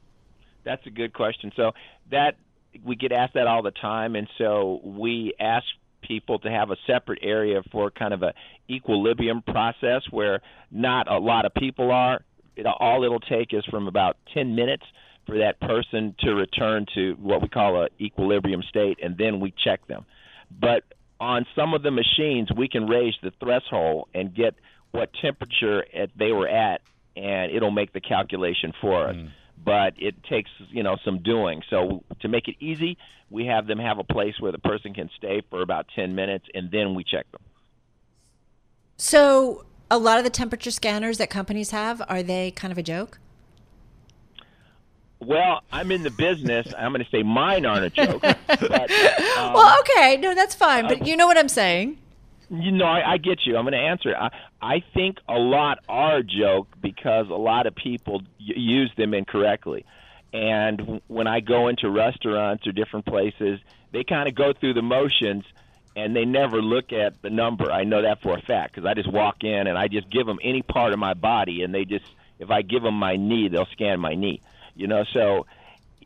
That's 0.64 0.84
a 0.86 0.90
good 0.90 1.12
question. 1.12 1.52
So 1.54 1.72
that 2.10 2.36
we 2.84 2.96
get 2.96 3.12
asked 3.12 3.34
that 3.34 3.46
all 3.46 3.62
the 3.62 3.70
time, 3.70 4.16
and 4.16 4.28
so 4.38 4.80
we 4.84 5.34
ask 5.38 5.64
people 6.02 6.38
to 6.40 6.50
have 6.50 6.70
a 6.70 6.76
separate 6.86 7.18
area 7.22 7.62
for 7.72 7.90
kind 7.90 8.14
of 8.14 8.22
a 8.22 8.32
equilibrium 8.70 9.42
process 9.42 10.02
where 10.10 10.40
not 10.70 11.10
a 11.10 11.18
lot 11.18 11.44
of 11.44 11.54
people 11.54 11.90
are. 11.90 12.22
It, 12.54 12.66
all 12.66 13.04
it'll 13.04 13.20
take 13.20 13.52
is 13.52 13.64
from 13.66 13.88
about 13.88 14.16
10 14.34 14.54
minutes 14.54 14.84
for 15.26 15.38
that 15.38 15.60
person 15.60 16.14
to 16.20 16.34
return 16.34 16.86
to 16.94 17.14
what 17.14 17.42
we 17.42 17.48
call 17.48 17.82
a 17.82 17.88
equilibrium 18.00 18.62
state, 18.62 18.98
and 19.02 19.18
then 19.18 19.40
we 19.40 19.52
check 19.64 19.86
them. 19.88 20.06
But 20.50 20.84
on 21.18 21.46
some 21.56 21.74
of 21.74 21.82
the 21.82 21.90
machines, 21.90 22.48
we 22.56 22.68
can 22.68 22.86
raise 22.86 23.14
the 23.22 23.32
threshold 23.40 24.08
and 24.14 24.34
get 24.34 24.54
what 24.92 25.10
temperature 25.20 25.84
at, 25.94 26.10
they 26.16 26.32
were 26.32 26.48
at, 26.48 26.80
and 27.16 27.50
it'll 27.50 27.70
make 27.70 27.92
the 27.92 28.00
calculation 28.00 28.72
for 28.80 29.08
us. 29.08 29.16
Mm. 29.16 29.30
But 29.66 29.94
it 29.98 30.14
takes 30.24 30.50
you 30.70 30.82
know 30.82 30.96
some 31.04 31.22
doing. 31.22 31.60
So 31.68 32.02
to 32.20 32.28
make 32.28 32.48
it 32.48 32.54
easy, 32.60 32.96
we 33.30 33.46
have 33.46 33.66
them 33.66 33.78
have 33.78 33.98
a 33.98 34.04
place 34.04 34.34
where 34.38 34.52
the 34.52 34.58
person 34.58 34.94
can 34.94 35.10
stay 35.16 35.42
for 35.50 35.62
about 35.62 35.86
10 35.94 36.14
minutes, 36.14 36.46
and 36.54 36.70
then 36.70 36.94
we 36.94 37.04
check 37.04 37.30
them. 37.32 37.40
So, 38.96 39.66
a 39.90 39.98
lot 39.98 40.18
of 40.18 40.24
the 40.24 40.30
temperature 40.30 40.70
scanners 40.70 41.18
that 41.18 41.28
companies 41.28 41.70
have 41.70 42.02
are 42.08 42.22
they 42.22 42.50
kind 42.52 42.72
of 42.72 42.78
a 42.78 42.82
joke? 42.82 43.18
Well, 45.18 45.62
I'm 45.72 45.90
in 45.90 46.02
the 46.02 46.10
business. 46.10 46.72
I'm 46.76 46.92
going 46.92 47.04
to 47.04 47.10
say 47.10 47.22
mine 47.22 47.66
aren't 47.66 47.84
a 47.84 47.90
joke. 47.90 48.22
but, 48.46 48.90
um, 48.90 49.52
well, 49.54 49.76
okay, 49.80 50.16
no, 50.18 50.34
that's 50.34 50.54
fine, 50.54 50.86
but 50.88 51.06
you 51.06 51.16
know 51.16 51.26
what 51.26 51.38
I'm 51.38 51.48
saying. 51.48 51.98
You 52.48 52.72
know, 52.72 52.84
I, 52.84 53.14
I 53.14 53.16
get 53.18 53.40
you. 53.44 53.56
I'm 53.56 53.64
going 53.64 53.72
to 53.72 53.78
answer 53.78 54.10
it. 54.10 54.16
I, 54.16 54.30
I 54.60 54.84
think 54.94 55.18
a 55.28 55.34
lot 55.34 55.78
are 55.88 56.18
a 56.18 56.22
joke 56.22 56.68
because 56.80 57.28
a 57.28 57.34
lot 57.34 57.66
of 57.66 57.74
people 57.74 58.22
use 58.38 58.92
them 58.96 59.14
incorrectly. 59.14 59.84
And 60.32 61.00
when 61.08 61.26
I 61.26 61.40
go 61.40 61.68
into 61.68 61.90
restaurants 61.90 62.66
or 62.66 62.72
different 62.72 63.06
places, 63.06 63.58
they 63.92 64.04
kind 64.04 64.28
of 64.28 64.34
go 64.34 64.52
through 64.52 64.74
the 64.74 64.82
motions 64.82 65.44
and 65.96 66.14
they 66.14 66.26
never 66.26 66.60
look 66.60 66.92
at 66.92 67.20
the 67.22 67.30
number. 67.30 67.72
I 67.72 67.84
know 67.84 68.02
that 68.02 68.20
for 68.22 68.36
a 68.36 68.42
fact 68.42 68.74
because 68.74 68.86
I 68.86 68.94
just 68.94 69.10
walk 69.10 69.42
in 69.42 69.66
and 69.66 69.78
I 69.78 69.88
just 69.88 70.10
give 70.10 70.26
them 70.26 70.38
any 70.42 70.62
part 70.62 70.92
of 70.92 70.98
my 70.98 71.14
body, 71.14 71.62
and 71.62 71.74
they 71.74 71.86
just, 71.86 72.04
if 72.38 72.50
I 72.50 72.60
give 72.60 72.82
them 72.82 72.94
my 72.94 73.16
knee, 73.16 73.48
they'll 73.48 73.66
scan 73.72 73.98
my 73.98 74.14
knee. 74.14 74.42
You 74.74 74.88
know, 74.88 75.04
so 75.14 75.46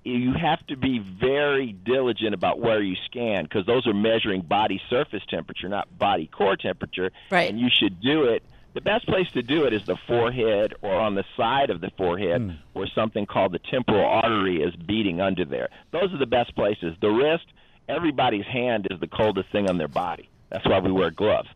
you 0.04 0.32
have 0.32 0.66
to 0.68 0.76
be 0.76 0.98
very 0.98 1.72
diligent 1.72 2.34
about 2.34 2.58
where 2.58 2.80
you 2.80 2.96
scan 3.06 3.44
because 3.44 3.66
those 3.66 3.86
are 3.86 3.94
measuring 3.94 4.40
body 4.40 4.80
surface 4.88 5.22
temperature, 5.28 5.68
not 5.68 5.98
body 5.98 6.26
core 6.26 6.56
temperature. 6.56 7.10
Right. 7.30 7.50
And 7.50 7.60
you 7.60 7.68
should 7.70 8.00
do 8.00 8.24
it. 8.24 8.42
The 8.72 8.80
best 8.80 9.06
place 9.06 9.30
to 9.32 9.42
do 9.42 9.64
it 9.64 9.72
is 9.72 9.84
the 9.84 9.96
forehead 10.06 10.74
or 10.80 10.94
on 10.94 11.16
the 11.16 11.24
side 11.36 11.70
of 11.70 11.80
the 11.80 11.90
forehead 11.98 12.40
hmm. 12.40 12.50
where 12.72 12.86
something 12.94 13.26
called 13.26 13.52
the 13.52 13.58
temporal 13.58 14.06
artery 14.06 14.62
is 14.62 14.74
beating 14.76 15.20
under 15.20 15.44
there. 15.44 15.68
Those 15.90 16.12
are 16.14 16.18
the 16.18 16.26
best 16.26 16.54
places. 16.54 16.94
The 17.00 17.10
wrist, 17.10 17.46
everybody's 17.88 18.46
hand 18.46 18.86
is 18.90 19.00
the 19.00 19.08
coldest 19.08 19.50
thing 19.50 19.68
on 19.68 19.76
their 19.76 19.88
body. 19.88 20.28
That's 20.50 20.66
why 20.66 20.78
we 20.78 20.92
wear 20.92 21.10
gloves. 21.10 21.48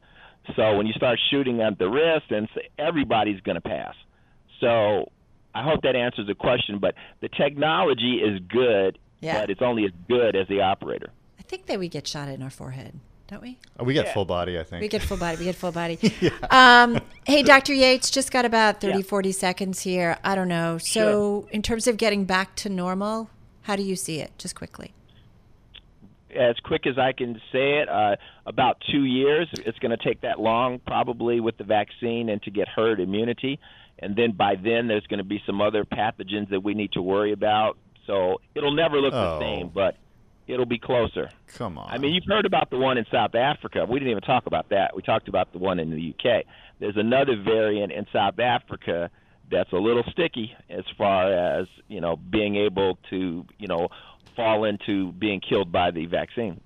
So 0.57 0.77
when 0.77 0.87
you 0.87 0.93
start 0.93 1.19
shooting 1.31 1.63
at 1.63 1.79
the 1.79 1.89
wrist, 1.89 2.31
and 2.31 2.49
everybody's 2.79 3.41
going 3.41 3.55
to 3.55 3.61
pass. 3.61 3.95
So 4.61 5.11
I 5.55 5.63
hope 5.63 5.83
that 5.83 5.97
answers 5.97 6.27
the 6.27 6.35
question. 6.35 6.79
But 6.79 6.95
the 7.21 7.29
technology 7.29 8.17
is 8.25 8.41
good, 8.49 8.99
Yeah. 9.21 9.41
but 9.41 9.51
it's 9.51 9.63
only 9.63 9.85
as 9.85 9.93
good 10.09 10.37
as 10.37 10.49
the 10.49 10.61
operator. 10.61 11.11
I 11.39 11.43
think 11.43 11.67
that 11.67 11.79
we 11.79 11.89
get 11.89 12.07
shot 12.07 12.29
in 12.29 12.43
our 12.43 12.51
forehead, 12.51 12.99
don't 13.29 13.43
we? 13.43 13.59
Oh, 13.79 13.85
we 13.85 13.95
get 13.95 14.07
Yeah. 14.07 14.15
full 14.15 14.25
body, 14.25 14.59
I 14.59 14.65
think. 14.65 14.81
We 14.81 14.89
get 14.89 15.03
full 15.03 15.17
body. 15.19 15.37
We 15.39 15.45
get 15.45 15.55
full 15.55 15.73
body. 15.73 15.99
um, 16.51 16.99
hey, 17.27 17.43
Dr. 17.43 17.75
Yates, 17.75 18.11
just 18.11 18.33
got 18.33 18.45
about 18.45 18.81
30, 18.81 18.99
Yeah. 18.99 19.03
40 19.05 19.33
seconds 19.33 19.81
here. 19.83 20.19
I 20.25 20.35
don't 20.35 20.49
know. 20.49 20.79
So, 20.79 21.47
in 21.53 21.63
terms 21.63 21.87
of 21.87 21.97
getting 21.99 22.25
back 22.25 22.55
to 22.57 22.69
normal, 22.69 23.31
how 23.63 23.77
do 23.77 23.83
you 23.83 23.97
see 23.97 24.21
it? 24.21 24.33
Just 24.39 24.55
quickly. 24.55 24.93
as 26.37 26.57
quick 26.65 26.85
as 26.85 26.99
I 26.99 27.13
can 27.13 27.41
say 27.53 27.79
it, 27.79 27.89
uh, 27.89 28.17
about 28.45 28.83
two 28.91 29.05
years. 29.05 29.47
It's 29.53 29.79
going 29.79 29.97
to 29.97 30.05
take 30.05 30.21
that 30.23 30.41
long, 30.41 30.81
probably, 30.81 31.39
with 31.39 31.57
the 31.59 31.63
vaccine 31.65 32.29
and 32.29 32.43
to 32.43 32.51
get 32.51 32.67
herd 32.67 32.99
immunity. 32.99 33.61
And 33.99 34.17
then 34.17 34.33
by 34.33 34.57
then, 34.57 34.89
there's 34.89 35.07
going 35.07 35.19
to 35.19 35.25
be 35.25 35.43
some 35.47 35.61
other 35.61 35.85
pathogens 35.85 36.51
that 36.51 36.61
we 36.63 36.75
need 36.75 36.93
to 36.93 37.03
worry 37.03 37.33
about. 37.33 37.79
So 38.07 38.41
it'll 38.55 38.75
never 38.75 39.01
look 39.01 39.15
Oh. 39.15 39.39
the 39.39 39.41
same, 39.41 39.67
oh. 39.67 39.73
but 39.75 39.97
it'll 40.47 40.67
be 40.67 40.79
closer. 40.79 41.31
Come 41.55 41.79
on. 41.79 41.91
I 41.91 41.99
mean, 41.99 42.13
you've 42.13 42.25
heard 42.29 42.45
about 42.45 42.71
the 42.71 42.77
one 42.77 42.99
in 42.99 43.07
South 43.11 43.35
Africa. 43.35 43.87
We 43.89 43.99
didn't 43.99 44.11
even 44.11 44.23
talk 44.23 44.47
about 44.47 44.69
that. 44.71 44.95
We 44.95 45.03
talked 45.03 45.29
about 45.29 45.53
the 45.53 45.59
one 45.59 45.79
in 45.79 45.91
the 45.91 46.15
UK. 46.15 46.45
There's 46.81 46.97
another 46.97 47.37
variant 47.37 47.93
in 47.93 48.07
South 48.13 48.39
Africa 48.39 49.11
that's 49.51 49.73
a 49.73 49.77
little 49.77 50.05
sticky 50.11 50.55
as 50.69 50.85
far 50.99 51.33
as, 51.33 51.67
you 51.89 52.01
know, 52.01 52.17
being 52.17 52.57
able 52.57 52.99
to, 53.11 53.45
you 53.59 53.69
know, 53.69 53.89
fall 54.37 54.65
into 54.65 55.13
being 55.13 55.41
killed 55.41 55.71
by 55.71 55.91
the 55.91 56.07
vaccine. 56.07 56.61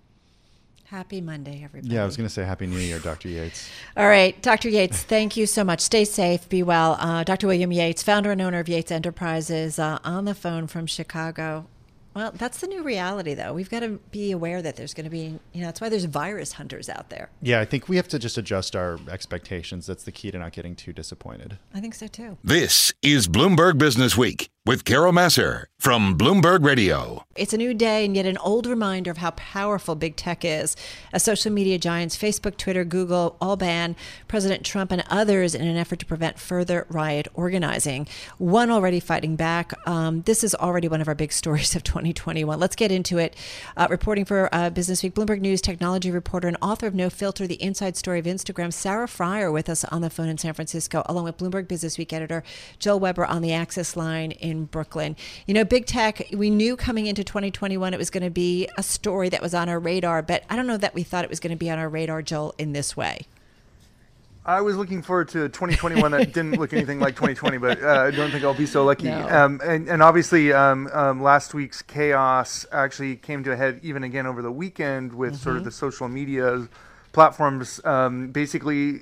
Happy 0.90 1.20
Monday, 1.20 1.60
everybody. 1.62 1.94
yeah, 1.94 2.02
I 2.02 2.06
was 2.06 2.16
going 2.16 2.26
to 2.26 2.32
say 2.32 2.44
Happy 2.44 2.66
New 2.66 2.78
Year, 2.78 2.98
Dr. 2.98 3.28
Yates. 3.28 3.68
All 3.98 4.08
right, 4.08 4.40
Dr. 4.40 4.70
Yates, 4.70 5.02
thank 5.02 5.36
you 5.36 5.44
so 5.44 5.62
much. 5.62 5.80
Stay 5.80 6.06
safe, 6.06 6.48
be 6.48 6.62
well. 6.62 6.96
Uh, 6.98 7.24
Dr. 7.24 7.46
William 7.46 7.70
Yates, 7.70 8.02
founder 8.02 8.32
and 8.32 8.40
owner 8.40 8.58
of 8.58 8.70
Yates 8.70 8.90
Enterprises, 8.90 9.78
uh, 9.78 9.98
on 10.02 10.24
the 10.24 10.34
phone 10.34 10.66
from 10.66 10.86
Chicago. 10.86 11.66
Well, 12.14 12.32
that's 12.34 12.60
the 12.60 12.66
new 12.66 12.82
reality, 12.82 13.34
though. 13.34 13.52
We've 13.52 13.68
got 13.68 13.80
to 13.80 14.00
be 14.10 14.32
aware 14.32 14.62
that 14.62 14.76
there's 14.76 14.94
going 14.94 15.04
to 15.04 15.10
be, 15.10 15.38
you 15.52 15.60
know, 15.60 15.66
that's 15.66 15.80
why 15.80 15.90
there's 15.90 16.06
virus 16.06 16.52
hunters 16.52 16.88
out 16.88 17.10
there. 17.10 17.28
Yeah, 17.42 17.60
I 17.60 17.66
think 17.66 17.88
we 17.90 17.96
have 17.96 18.08
to 18.08 18.18
just 18.18 18.38
adjust 18.38 18.74
our 18.74 18.98
expectations. 19.10 19.86
That's 19.86 20.04
the 20.04 20.10
key 20.10 20.30
to 20.30 20.38
not 20.38 20.52
getting 20.52 20.74
too 20.74 20.94
disappointed. 20.94 21.58
I 21.74 21.80
think 21.80 21.94
so 21.94 22.06
too. 22.06 22.38
This 22.42 22.94
is 23.02 23.28
Bloomberg 23.28 23.76
Business 23.76 24.16
Week 24.16 24.48
with 24.68 24.84
Carol 24.84 25.14
Massar 25.14 25.64
from 25.78 26.18
Bloomberg 26.18 26.62
Radio. 26.62 27.24
It's 27.36 27.52
a 27.52 27.56
new 27.56 27.72
day 27.72 28.04
and 28.04 28.16
yet 28.16 28.26
an 28.26 28.36
old 28.38 28.66
reminder 28.66 29.12
of 29.12 29.18
how 29.18 29.30
powerful 29.30 29.94
big 29.94 30.16
tech 30.16 30.44
is. 30.44 30.76
As 31.12 31.22
social 31.22 31.52
media 31.52 31.78
giants 31.78 32.18
Facebook, 32.18 32.56
Twitter, 32.56 32.84
Google 32.84 33.36
all 33.40 33.56
ban 33.56 33.94
President 34.26 34.64
Trump 34.64 34.90
and 34.90 35.04
others 35.08 35.54
in 35.54 35.66
an 35.66 35.76
effort 35.76 36.00
to 36.00 36.06
prevent 36.06 36.38
further 36.38 36.84
riot 36.90 37.28
organizing. 37.32 38.08
One 38.38 38.70
already 38.70 38.98
fighting 38.98 39.36
back. 39.36 39.72
Um, 39.86 40.22
this 40.22 40.42
is 40.42 40.54
already 40.56 40.88
one 40.88 41.00
of 41.00 41.08
our 41.08 41.14
big 41.14 41.32
stories 41.42 41.76
of 41.76 41.84
2021. 41.84 42.58
Let's 42.58 42.76
get 42.76 42.90
into 42.90 43.18
it. 43.18 43.36
Uh, 43.76 43.86
reporting 43.88 44.24
for 44.24 44.52
uh, 44.52 44.68
Business 44.68 45.02
Week, 45.02 45.14
Bloomberg 45.14 45.40
News 45.40 45.62
technology 45.62 46.10
reporter 46.10 46.48
and 46.48 46.56
author 46.60 46.88
of 46.88 46.94
No 46.94 47.08
Filter, 47.08 47.46
the 47.46 47.62
inside 47.62 47.96
story 47.96 48.18
of 48.18 48.26
Instagram, 48.26 48.72
Sarah 48.72 49.06
Frier, 49.06 49.50
with 49.52 49.68
us 49.68 49.84
on 49.84 50.02
the 50.02 50.10
phone 50.10 50.28
in 50.28 50.36
San 50.36 50.52
Francisco, 50.52 51.04
along 51.06 51.24
with 51.24 51.38
Bloomberg 51.38 51.68
Business 51.68 51.96
Week 51.96 52.12
editor 52.12 52.42
Joel 52.80 52.98
Weber 52.98 53.24
on 53.24 53.42
the 53.42 53.52
Access 53.52 53.96
line 53.96 54.32
in 54.32 54.57
Brooklyn. 54.64 55.16
You 55.46 55.54
know, 55.54 55.64
big 55.64 55.86
tech, 55.86 56.26
we 56.32 56.50
knew 56.50 56.76
coming 56.76 57.06
into 57.06 57.24
2021 57.24 57.94
it 57.94 57.98
was 57.98 58.10
going 58.10 58.24
to 58.24 58.30
be 58.30 58.68
a 58.76 58.82
story 58.82 59.28
that 59.28 59.42
was 59.42 59.54
on 59.54 59.68
our 59.68 59.78
radar, 59.78 60.22
but 60.22 60.44
I 60.50 60.56
don't 60.56 60.66
know 60.66 60.76
that 60.76 60.94
we 60.94 61.02
thought 61.02 61.24
it 61.24 61.30
was 61.30 61.40
going 61.40 61.50
to 61.50 61.56
be 61.56 61.70
on 61.70 61.78
our 61.78 61.88
radar, 61.88 62.22
Joel, 62.22 62.54
in 62.58 62.72
this 62.72 62.96
way. 62.96 63.26
I 64.48 64.62
was 64.62 64.76
looking 64.76 65.02
forward 65.02 65.28
to 65.28 65.50
2021 65.50 66.10
that 66.12 66.32
didn't 66.32 66.58
look 66.58 66.72
anything 66.72 67.00
like 67.00 67.14
2020, 67.16 67.58
but 67.58 67.82
uh, 67.82 67.86
I 67.86 68.10
don't 68.10 68.30
think 68.30 68.44
I'll 68.44 68.54
be 68.54 68.64
so 68.64 68.82
lucky. 68.82 69.08
No. 69.08 69.28
Um, 69.28 69.60
and, 69.62 69.86
and 69.88 70.02
obviously, 70.02 70.54
um, 70.54 70.88
um, 70.94 71.22
last 71.22 71.52
week's 71.52 71.82
chaos 71.82 72.64
actually 72.72 73.16
came 73.16 73.44
to 73.44 73.52
a 73.52 73.56
head 73.56 73.78
even 73.82 74.04
again 74.04 74.26
over 74.26 74.40
the 74.40 74.50
weekend 74.50 75.12
with 75.12 75.36
sort 75.36 75.58
of 75.58 75.64
the 75.64 75.70
social 75.70 76.08
media 76.08 76.66
platforms 77.12 77.78
um, 77.84 78.28
basically, 78.28 79.00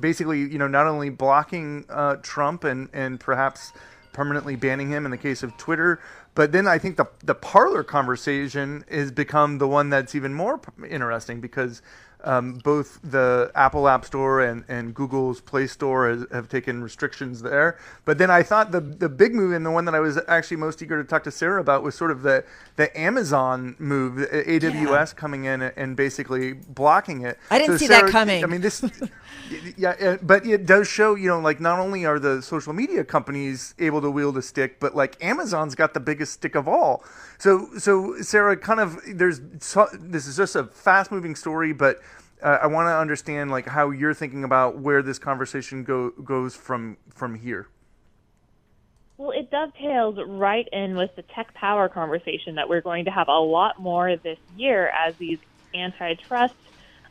basically, 0.00 0.40
you 0.40 0.58
know, 0.58 0.66
not 0.66 0.86
only 0.86 1.10
blocking 1.10 1.84
uh, 1.88 2.16
Trump 2.22 2.64
and 2.64 2.88
and 2.92 3.20
perhaps 3.20 3.72
permanently 4.18 4.56
banning 4.56 4.90
him 4.90 5.04
in 5.04 5.12
the 5.12 5.16
case 5.16 5.44
of 5.44 5.56
Twitter. 5.56 6.00
But 6.34 6.50
then 6.50 6.66
I 6.66 6.76
think 6.76 6.96
the 6.96 7.06
the 7.22 7.36
Parler 7.36 7.84
conversation 7.84 8.84
has 8.90 9.12
become 9.12 9.58
the 9.58 9.68
one 9.68 9.90
that's 9.90 10.12
even 10.16 10.34
more 10.34 10.60
interesting 10.90 11.40
because 11.40 11.82
um, 12.24 12.54
both 12.64 12.98
the 13.02 13.50
Apple 13.54 13.88
App 13.88 14.04
Store 14.04 14.40
and, 14.40 14.64
and 14.68 14.94
Google's 14.94 15.40
Play 15.40 15.66
Store 15.66 16.08
has, 16.08 16.26
have 16.32 16.48
taken 16.48 16.82
restrictions 16.82 17.42
there. 17.42 17.78
But 18.04 18.18
then 18.18 18.30
I 18.30 18.42
thought 18.42 18.72
the 18.72 18.80
the 18.80 19.08
big 19.08 19.34
move 19.34 19.52
and 19.52 19.64
the 19.64 19.70
one 19.70 19.84
that 19.84 19.94
I 19.94 20.00
was 20.00 20.18
actually 20.26 20.56
most 20.56 20.82
eager 20.82 21.00
to 21.00 21.08
talk 21.08 21.24
to 21.24 21.30
Sarah 21.30 21.60
about 21.60 21.82
was 21.82 21.94
sort 21.94 22.10
of 22.10 22.22
the 22.22 22.44
the 22.76 22.96
Amazon 22.98 23.76
move, 23.78 24.28
AWS 24.30 25.14
coming 25.14 25.44
in 25.44 25.62
and 25.62 25.96
basically 25.96 26.54
blocking 26.54 27.22
it. 27.22 27.38
I 27.50 27.58
didn't 27.58 27.78
see 27.78 27.88
that 27.88 28.10
coming. 28.10 28.42
I 28.42 28.46
mean, 28.46 28.60
this, 28.60 28.84
yeah, 29.76 30.16
but 30.22 30.46
it 30.46 30.66
does 30.66 30.88
show, 30.88 31.14
you 31.14 31.28
know, 31.28 31.40
like 31.40 31.60
not 31.60 31.78
only 31.78 32.04
are 32.04 32.18
the 32.18 32.42
social 32.42 32.72
media 32.72 33.04
companies 33.04 33.74
able 33.78 34.00
to 34.00 34.10
wield 34.10 34.36
a 34.36 34.42
stick, 34.42 34.80
but 34.80 34.94
like 34.94 35.16
Amazon's 35.22 35.74
got 35.74 35.94
the 35.94 36.00
biggest 36.00 36.32
stick 36.34 36.54
of 36.54 36.68
all. 36.68 37.04
So, 37.38 37.68
so 37.78 38.20
Sarah, 38.20 38.56
kind 38.56 38.80
of, 38.80 39.00
there's 39.06 39.40
this 39.40 40.26
is 40.26 40.36
just 40.36 40.56
a 40.56 40.64
fast 40.64 41.12
moving 41.12 41.36
story, 41.36 41.72
but 41.72 42.02
uh, 42.42 42.58
I 42.62 42.66
want 42.66 42.88
to 42.88 42.96
understand 42.96 43.50
like 43.50 43.66
how 43.66 43.90
you're 43.90 44.14
thinking 44.14 44.44
about 44.44 44.78
where 44.78 45.02
this 45.02 45.18
conversation 45.18 45.84
go 45.84 46.10
goes 46.10 46.56
from 46.56 46.96
from 47.10 47.36
here. 47.36 47.68
Well, 49.16 49.32
it 49.32 49.50
dovetails 49.50 50.18
right 50.26 50.68
in 50.72 50.96
with 50.96 51.14
the 51.16 51.22
tech 51.22 51.52
power 51.54 51.88
conversation 51.88 52.54
that 52.54 52.68
we're 52.68 52.80
going 52.80 53.04
to 53.06 53.10
have 53.10 53.26
a 53.28 53.40
lot 53.40 53.80
more 53.80 54.16
this 54.16 54.38
year 54.56 54.88
as 54.88 55.16
these 55.16 55.38
antitrust 55.74 56.54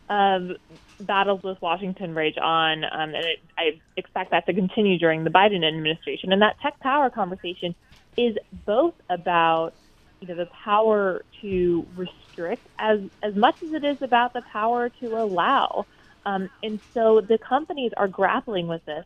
um, 0.10 0.56
battles 1.02 1.44
with 1.44 1.62
Washington 1.62 2.16
rage 2.16 2.38
on, 2.38 2.86
um, 2.86 3.14
and 3.14 3.26
it, 3.26 3.40
I 3.58 3.82
expect 3.98 4.32
that 4.32 4.46
to 4.46 4.54
continue 4.54 4.98
during 4.98 5.26
the 5.26 5.30
Biden 5.30 5.68
administration. 5.68 6.32
And 6.32 6.42
that 6.42 6.60
tech 6.62 6.80
power 6.80 7.10
conversation 7.10 7.76
is 8.16 8.38
both 8.66 8.94
about 9.10 9.74
you 10.20 10.28
know 10.28 10.36
the 10.36 10.50
power 10.64 11.24
to 11.42 11.86
restrict 11.96 12.68
as 12.80 13.00
as 13.24 13.36
much 13.36 13.56
as 13.64 13.74
it 13.74 13.86
is 13.86 13.98
about 14.02 14.34
the 14.34 14.42
power 14.52 14.90
to 15.02 15.08
allow. 15.16 15.86
Um, 16.26 16.50
and 16.62 16.80
so 16.94 17.22
the 17.22 17.38
companies 17.38 17.92
are 17.96 18.08
grappling 18.08 18.68
with 18.68 18.84
this, 18.86 19.06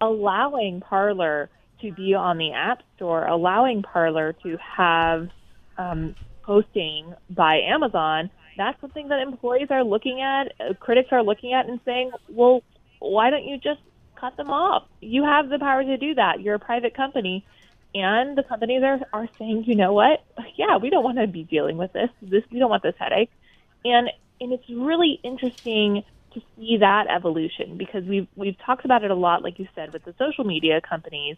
allowing 0.00 0.80
Parler 0.80 1.50
to 1.82 1.92
be 1.92 2.14
on 2.14 2.38
the 2.38 2.52
App 2.52 2.78
Store, 2.96 3.26
allowing 3.26 3.82
Parler 3.82 4.34
to 4.42 4.56
have 4.76 5.28
um, 5.76 6.14
hosting 6.42 7.14
by 7.28 7.60
Amazon. 7.60 8.30
That's 8.56 8.80
something 8.80 9.08
that 9.08 9.20
employees 9.20 9.68
are 9.70 9.84
looking 9.84 10.22
at, 10.22 10.52
uh, 10.60 10.74
critics 10.74 11.08
are 11.12 11.22
looking 11.22 11.52
at, 11.52 11.68
and 11.68 11.80
saying, 11.84 12.12
well, 12.28 12.62
why 13.00 13.30
don't 13.30 13.44
you 13.44 13.56
just 13.56 13.80
cut 14.18 14.36
them 14.36 14.48
off? 14.48 14.84
You 15.00 15.24
have 15.24 15.48
the 15.48 15.58
power 15.58 15.82
to 15.82 15.96
do 15.96 16.14
that. 16.14 16.40
You're 16.40 16.54
a 16.54 16.60
private 16.60 16.94
company. 16.96 17.44
And 17.94 18.36
the 18.36 18.42
companies 18.42 18.82
are, 18.82 19.00
are 19.12 19.28
saying, 19.38 19.64
you 19.66 19.76
know 19.76 19.92
what? 19.92 20.24
Yeah, 20.56 20.78
we 20.78 20.90
don't 20.90 21.04
want 21.04 21.18
to 21.18 21.26
be 21.26 21.44
dealing 21.44 21.76
with 21.76 21.92
this. 21.92 22.10
This 22.20 22.42
we 22.50 22.58
don't 22.58 22.70
want 22.70 22.82
this 22.82 22.96
headache. 22.98 23.30
And 23.84 24.10
and 24.40 24.52
it's 24.52 24.68
really 24.68 25.20
interesting 25.22 26.02
to 26.32 26.42
see 26.56 26.78
that 26.78 27.06
evolution 27.08 27.76
because 27.76 28.04
we've 28.04 28.26
we've 28.34 28.58
talked 28.58 28.84
about 28.84 29.04
it 29.04 29.10
a 29.10 29.14
lot, 29.14 29.42
like 29.42 29.58
you 29.58 29.68
said, 29.74 29.92
with 29.92 30.04
the 30.04 30.14
social 30.18 30.44
media 30.44 30.80
companies. 30.80 31.36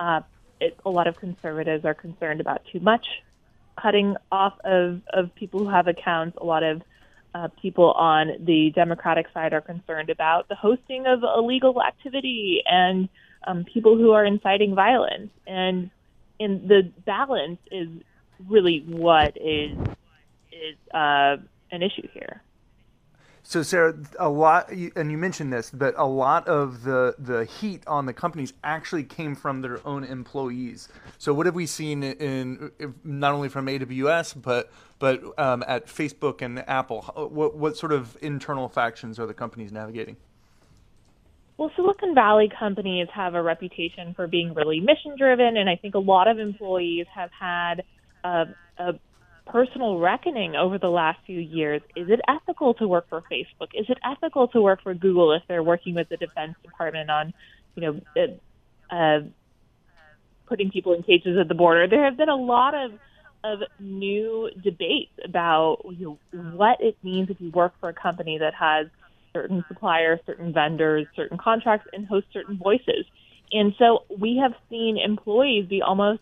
Uh, 0.00 0.22
it, 0.60 0.76
a 0.84 0.90
lot 0.90 1.06
of 1.06 1.16
conservatives 1.16 1.84
are 1.84 1.94
concerned 1.94 2.40
about 2.40 2.62
too 2.72 2.80
much 2.80 3.06
cutting 3.80 4.16
off 4.30 4.54
of, 4.64 5.00
of 5.12 5.34
people 5.34 5.60
who 5.60 5.68
have 5.68 5.88
accounts. 5.88 6.36
A 6.40 6.44
lot 6.44 6.62
of 6.62 6.82
uh, 7.34 7.48
people 7.60 7.92
on 7.92 8.44
the 8.44 8.70
Democratic 8.74 9.26
side 9.34 9.52
are 9.52 9.60
concerned 9.60 10.10
about 10.10 10.48
the 10.48 10.54
hosting 10.54 11.06
of 11.06 11.22
illegal 11.22 11.82
activity 11.82 12.62
and 12.66 13.08
um, 13.46 13.64
people 13.64 13.96
who 13.96 14.12
are 14.12 14.24
inciting 14.24 14.74
violence. 14.74 15.30
And 15.46 15.90
the 16.38 16.90
balance 17.04 17.58
is 17.70 17.88
really 18.48 18.84
what 18.86 19.36
is 19.36 19.76
is 20.52 20.76
uh, 20.94 21.36
an 21.70 21.82
issue 21.82 22.08
here. 22.12 22.42
So 23.46 23.62
Sarah, 23.62 23.94
a 24.18 24.28
lot, 24.28 24.70
and 24.70 25.10
you 25.10 25.18
mentioned 25.18 25.52
this, 25.52 25.70
but 25.70 25.94
a 25.98 26.06
lot 26.06 26.48
of 26.48 26.82
the 26.82 27.14
the 27.18 27.44
heat 27.44 27.86
on 27.86 28.06
the 28.06 28.14
companies 28.14 28.54
actually 28.64 29.04
came 29.04 29.34
from 29.34 29.60
their 29.60 29.86
own 29.86 30.02
employees. 30.02 30.88
So 31.18 31.34
what 31.34 31.44
have 31.44 31.54
we 31.54 31.66
seen 31.66 32.02
in, 32.02 32.72
in 32.78 32.94
not 33.04 33.34
only 33.34 33.50
from 33.50 33.66
AWS, 33.66 34.40
but 34.40 34.72
but 34.98 35.38
um, 35.38 35.62
at 35.68 35.86
Facebook 35.86 36.40
and 36.40 36.66
Apple? 36.66 37.02
What 37.02 37.54
what 37.54 37.76
sort 37.76 37.92
of 37.92 38.16
internal 38.22 38.70
factions 38.70 39.18
are 39.18 39.26
the 39.26 39.34
companies 39.34 39.72
navigating? 39.72 40.16
Well, 41.56 41.70
Silicon 41.76 42.14
Valley 42.14 42.50
companies 42.58 43.06
have 43.14 43.34
a 43.34 43.42
reputation 43.42 44.14
for 44.14 44.26
being 44.26 44.54
really 44.54 44.80
mission 44.80 45.16
driven, 45.16 45.56
and 45.56 45.68
I 45.70 45.76
think 45.76 45.94
a 45.94 46.00
lot 46.00 46.26
of 46.26 46.38
employees 46.38 47.06
have 47.14 47.30
had 47.30 47.84
a, 48.24 48.46
a 48.76 48.92
personal 49.46 49.98
reckoning 49.98 50.56
over 50.56 50.78
the 50.78 50.88
last 50.88 51.20
few 51.26 51.38
years. 51.38 51.80
Is 51.94 52.08
it 52.10 52.20
ethical 52.26 52.74
to 52.74 52.88
work 52.88 53.08
for 53.08 53.22
Facebook? 53.30 53.68
Is 53.74 53.86
it 53.88 53.98
ethical 54.04 54.48
to 54.48 54.60
work 54.60 54.82
for 54.82 54.94
Google 54.94 55.32
if 55.32 55.42
they're 55.46 55.62
working 55.62 55.94
with 55.94 56.08
the 56.08 56.16
Defense 56.16 56.54
Department 56.62 57.08
on, 57.08 57.32
you 57.76 57.82
know, 57.82 58.00
uh, 58.90 58.94
uh, 58.94 59.20
putting 60.46 60.70
people 60.70 60.92
in 60.94 61.04
cages 61.04 61.38
at 61.40 61.46
the 61.46 61.54
border? 61.54 61.86
There 61.86 62.04
have 62.04 62.16
been 62.16 62.28
a 62.28 62.36
lot 62.36 62.74
of 62.74 62.92
of 63.44 63.58
new 63.78 64.48
debates 64.62 65.12
about 65.22 65.80
you 65.98 66.18
know, 66.32 66.40
what 66.56 66.78
it 66.80 66.96
means 67.02 67.28
if 67.28 67.38
you 67.40 67.50
work 67.50 67.74
for 67.78 67.90
a 67.90 67.92
company 67.92 68.38
that 68.38 68.54
has 68.54 68.86
certain 69.34 69.64
suppliers, 69.68 70.20
certain 70.24 70.52
vendors, 70.52 71.06
certain 71.14 71.36
contracts, 71.36 71.88
and 71.92 72.06
host 72.06 72.26
certain 72.32 72.56
voices. 72.56 73.04
And 73.52 73.74
so 73.78 74.04
we 74.18 74.38
have 74.42 74.54
seen 74.70 74.96
employees 74.96 75.66
be 75.66 75.82
almost 75.82 76.20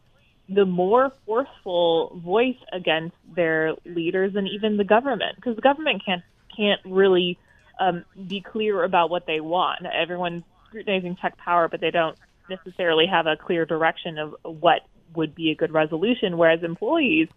the 0.48 0.64
more 0.64 1.12
forceful 1.24 2.20
voice 2.24 2.56
against 2.72 3.16
their 3.36 3.74
leaders 3.84 4.34
and 4.34 4.48
even 4.48 4.76
the 4.76 4.84
government, 4.84 5.36
because 5.36 5.54
the 5.54 5.62
government 5.62 6.02
can't 6.04 6.22
can't 6.54 6.80
really 6.84 7.38
um, 7.80 8.04
be 8.26 8.40
clear 8.40 8.82
about 8.84 9.08
what 9.08 9.26
they 9.26 9.40
want. 9.40 9.86
Everyone's 9.86 10.42
scrutinizing 10.66 11.16
tech 11.16 11.38
power, 11.38 11.68
but 11.68 11.80
they 11.80 11.90
don't 11.90 12.16
necessarily 12.50 13.06
have 13.06 13.26
a 13.26 13.36
clear 13.36 13.64
direction 13.64 14.18
of 14.18 14.34
what 14.42 14.80
would 15.14 15.34
be 15.34 15.50
a 15.50 15.54
good 15.54 15.72
resolution. 15.72 16.36
Whereas 16.36 16.62
employees, 16.62 17.28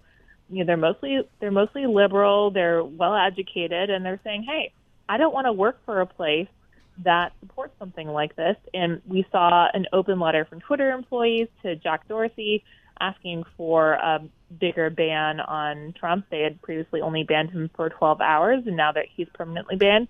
you 0.49 0.59
know, 0.59 0.65
they're 0.65 0.77
mostly 0.77 1.21
they're 1.39 1.51
mostly 1.51 1.85
liberal, 1.85 2.51
they're 2.51 2.83
well 2.83 3.15
educated, 3.15 3.89
and 3.89 4.03
they're 4.03 4.19
saying, 4.23 4.43
"Hey, 4.43 4.73
I 5.07 5.17
don't 5.17 5.33
want 5.33 5.45
to 5.45 5.53
work 5.53 5.79
for 5.85 6.01
a 6.01 6.05
place 6.05 6.47
that 7.03 7.33
supports 7.39 7.73
something 7.79 8.07
like 8.07 8.35
this." 8.35 8.57
And 8.73 9.01
we 9.07 9.25
saw 9.31 9.67
an 9.73 9.85
open 9.93 10.19
letter 10.19 10.45
from 10.45 10.61
Twitter 10.61 10.91
employees 10.91 11.47
to 11.63 11.75
Jack 11.75 12.07
Dorsey 12.07 12.63
asking 12.99 13.43
for 13.57 13.93
a 13.93 14.21
bigger 14.59 14.89
ban 14.89 15.39
on 15.39 15.93
Trump. 15.99 16.25
They 16.29 16.41
had 16.41 16.61
previously 16.61 17.01
only 17.01 17.23
banned 17.23 17.51
him 17.51 17.69
for 17.75 17.89
12 17.89 18.21
hours, 18.21 18.63
and 18.65 18.77
now 18.77 18.91
that 18.91 19.05
he's 19.15 19.27
permanently 19.33 19.75
banned. 19.75 20.07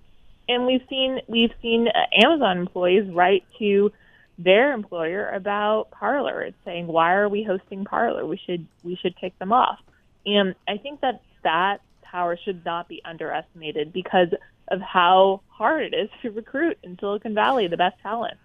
And 0.48 0.66
we've 0.66 0.84
seen 0.90 1.20
we've 1.28 1.54
seen 1.62 1.88
uh, 1.88 2.26
Amazon 2.26 2.60
employees 2.60 3.10
write 3.12 3.44
to 3.60 3.92
their 4.38 4.74
employer 4.74 5.30
about 5.30 5.92
Parler. 5.92 6.42
It's 6.42 6.58
saying, 6.66 6.88
why 6.88 7.14
are 7.14 7.30
we 7.30 7.44
hosting 7.44 7.86
Parler? 7.86 8.26
We 8.26 8.40
should 8.46 8.68
we 8.84 8.96
should 8.96 9.20
kick 9.20 9.38
them 9.40 9.52
off. 9.52 9.80
And 10.26 10.56
I 10.68 10.78
think 10.78 11.02
that 11.02 11.22
that 11.44 11.78
power 12.16 12.40
should 12.46 12.64
not 12.64 12.88
be 12.88 13.02
underestimated 13.04 13.92
because 13.92 14.30
of 14.70 14.80
how 14.80 15.42
hard 15.50 15.84
it 15.84 15.94
is 15.94 16.10
to 16.22 16.32
recruit 16.32 16.78
in 16.82 16.98
Silicon 17.00 17.34
Valley 17.34 17.68
the 17.68 17.78
best 17.78 17.98
talent. 18.02 18.38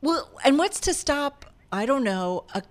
Well, 0.00 0.30
and 0.44 0.56
what's 0.56 0.78
to 0.80 0.94
stop? 0.94 1.46
I 1.72 1.84
don't 1.84 2.04
know. 2.04 2.44
A 2.54 2.62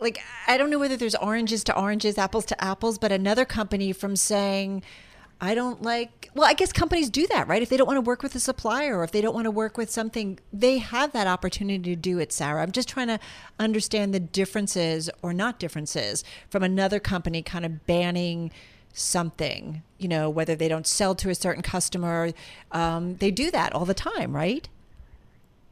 like 0.00 0.18
I 0.48 0.56
don't 0.56 0.68
know 0.68 0.80
whether 0.80 0.96
there's 0.96 1.14
oranges 1.14 1.62
to 1.64 1.78
oranges, 1.78 2.18
apples 2.18 2.44
to 2.46 2.64
apples, 2.64 2.98
but 2.98 3.12
another 3.12 3.44
company 3.44 3.92
from 3.92 4.16
saying 4.16 4.82
I 5.40 5.54
don't 5.54 5.82
like, 5.82 6.30
well, 6.34 6.48
I 6.48 6.54
guess 6.54 6.72
companies 6.72 7.10
do 7.10 7.26
that, 7.28 7.48
right? 7.48 7.62
If 7.62 7.68
they 7.68 7.76
don't 7.76 7.86
want 7.86 7.96
to 7.96 8.02
work 8.02 8.22
with 8.22 8.34
a 8.36 8.40
supplier 8.40 8.98
or 8.98 9.04
if 9.04 9.10
they 9.10 9.20
don't 9.20 9.34
want 9.34 9.46
to 9.46 9.50
work 9.50 9.76
with 9.76 9.90
something, 9.90 10.38
they 10.52 10.78
have 10.78 11.12
that 11.12 11.26
opportunity 11.26 11.94
to 11.94 11.96
do 11.96 12.18
it, 12.20 12.32
Sarah. 12.32 12.62
I'm 12.62 12.70
just 12.70 12.88
trying 12.88 13.08
to 13.08 13.18
understand 13.58 14.14
the 14.14 14.20
differences 14.20 15.10
or 15.20 15.32
not 15.32 15.58
differences 15.58 16.22
from 16.48 16.62
another 16.62 17.00
company 17.00 17.42
kind 17.42 17.64
of 17.64 17.86
banning 17.86 18.52
something, 18.92 19.82
you 19.98 20.08
know, 20.08 20.28
whether 20.28 20.54
they 20.54 20.68
don't 20.68 20.86
sell 20.86 21.14
to 21.16 21.30
a 21.30 21.34
certain 21.34 21.62
customer. 21.62 22.32
Um, 22.70 23.16
they 23.16 23.30
do 23.30 23.50
that 23.50 23.74
all 23.74 23.84
the 23.84 23.94
time, 23.94 24.34
right? 24.34 24.68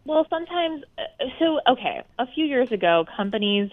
Well, 0.05 0.27
sometimes, 0.31 0.83
uh, 0.99 1.25
so, 1.39 1.61
okay, 1.69 2.03
a 2.19 2.27
few 2.35 2.45
years 2.47 2.73
ago, 2.73 3.05
companies 3.17 3.71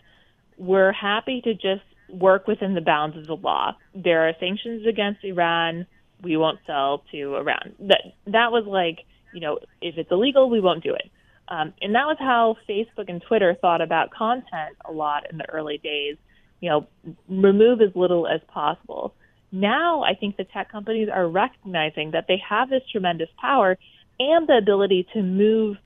were 0.58 0.92
happy 0.92 1.42
to 1.42 1.54
just 1.54 1.84
work 2.10 2.48
within 2.48 2.74
the 2.74 2.82
bounds 2.82 3.18
of 3.18 3.28
the 3.28 3.36
law. 3.36 3.76
There 3.96 4.28
are 4.28 4.34
sanctions 4.40 4.86
against 4.86 5.24
Iran. 5.24 5.86
We 6.22 6.38
won't 6.38 6.60
sell 6.66 7.04
to 7.12 7.36
Iran. 7.36 7.76
That 7.80 8.02
that 8.26 8.52
was 8.52 8.66
like, 8.66 9.06
you 9.34 9.40
know, 9.40 9.60
if 9.82 9.98
it's 9.98 10.12
illegal, 10.12 10.50
we 10.50 10.60
won't 10.60 10.84
do 10.84 10.94
it. 10.94 11.12
Um, 11.50 11.74
and 11.82 11.96
that 11.96 12.06
was 12.06 12.18
how 12.20 12.58
Facebook 12.68 13.10
and 13.10 13.22
Twitter 13.22 13.56
thought 13.60 13.82
about 13.82 14.12
content 14.12 14.76
a 14.84 14.92
lot 14.92 15.30
in 15.30 15.38
the 15.38 15.50
early 15.50 15.78
days. 15.78 16.18
You 16.60 16.70
know, 16.70 16.88
remove 17.30 17.82
as 17.82 17.96
little 17.96 18.28
as 18.28 18.42
possible. 18.48 19.14
Now, 19.52 20.04
I 20.04 20.14
think 20.14 20.38
the 20.38 20.44
tech 20.44 20.72
companies 20.72 21.10
are 21.12 21.28
recognizing 21.28 22.12
that 22.12 22.26
they 22.28 22.42
have 22.48 22.70
this 22.70 22.84
tremendous 22.92 23.30
power 23.40 23.78
and 24.20 24.48
the 24.48 24.58
ability 24.58 25.08
to 25.14 25.22
move 25.22 25.78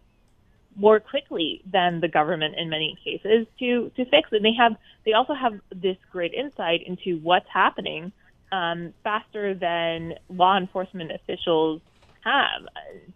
more 0.76 1.00
quickly 1.00 1.62
than 1.72 2.00
the 2.00 2.08
government 2.08 2.56
in 2.58 2.70
many 2.70 2.98
cases 3.04 3.46
to 3.60 3.92
to 3.96 4.06
fix 4.06 4.30
it. 4.32 4.38
And 4.38 4.46
they 4.46 4.54
have 4.58 4.76
they 5.06 5.14
also 5.14 5.34
have 5.34 5.54
this 5.70 5.98
great 6.12 6.34
insight 6.34 6.82
into 6.86 7.20
what's 7.20 7.48
happening 7.54 8.12
um, 8.52 8.94
faster 9.04 9.54
than 9.54 10.14
law 10.30 10.58
enforcement 10.58 11.12
officials 11.12 11.82
have. 12.24 12.68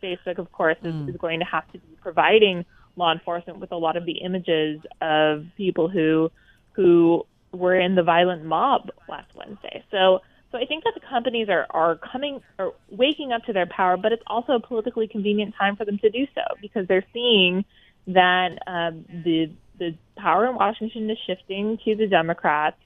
Facebook, 0.02 0.38
of 0.38 0.52
course, 0.52 0.78
is, 0.84 0.94
mm. 0.94 1.10
is 1.10 1.16
going 1.18 1.40
to 1.40 1.46
have 1.46 1.66
to 1.72 1.80
be 1.80 1.98
providing 2.02 2.66
law 2.96 3.12
enforcement 3.12 3.60
with 3.60 3.72
a 3.72 3.76
lot 3.76 3.98
of 3.98 4.06
the 4.06 4.20
images 4.20 4.80
of 5.02 5.46
people 5.58 5.90
who 5.90 6.32
who 6.74 7.26
were 7.52 7.80
in 7.80 7.96
the 7.96 8.04
violent 8.04 8.44
mob 8.44 8.90
last 9.08 9.34
Wednesday. 9.34 9.84
So 9.92 10.20
so 10.56 10.62
I 10.62 10.66
think 10.66 10.86
that 10.86 10.94
the 10.94 11.02
companies 11.02 11.50
are, 11.50 11.68
are 11.70 11.98
coming 11.98 12.42
or 12.58 12.74
waking 12.90 13.34
up 13.34 13.44
to 13.44 13.54
their 13.54 13.66
power, 13.66 13.98
but 13.98 14.14
it's 14.14 14.24
also 14.28 14.54
a 14.54 14.60
politically 14.60 15.08
convenient 15.08 15.54
time 15.60 15.76
for 15.76 15.84
them 15.84 15.98
to 16.00 16.10
do 16.10 16.26
so 16.34 16.42
because 16.62 16.88
they're 16.88 17.06
seeing 17.14 17.66
that 18.08 18.58
um, 18.66 19.06
the 19.10 19.52
the 19.78 19.96
power 20.16 20.48
in 20.48 20.56
Washington 20.56 21.10
is 21.10 21.18
shifting 21.28 21.78
to 21.84 21.96
the 21.96 22.08
Democrats, 22.08 22.78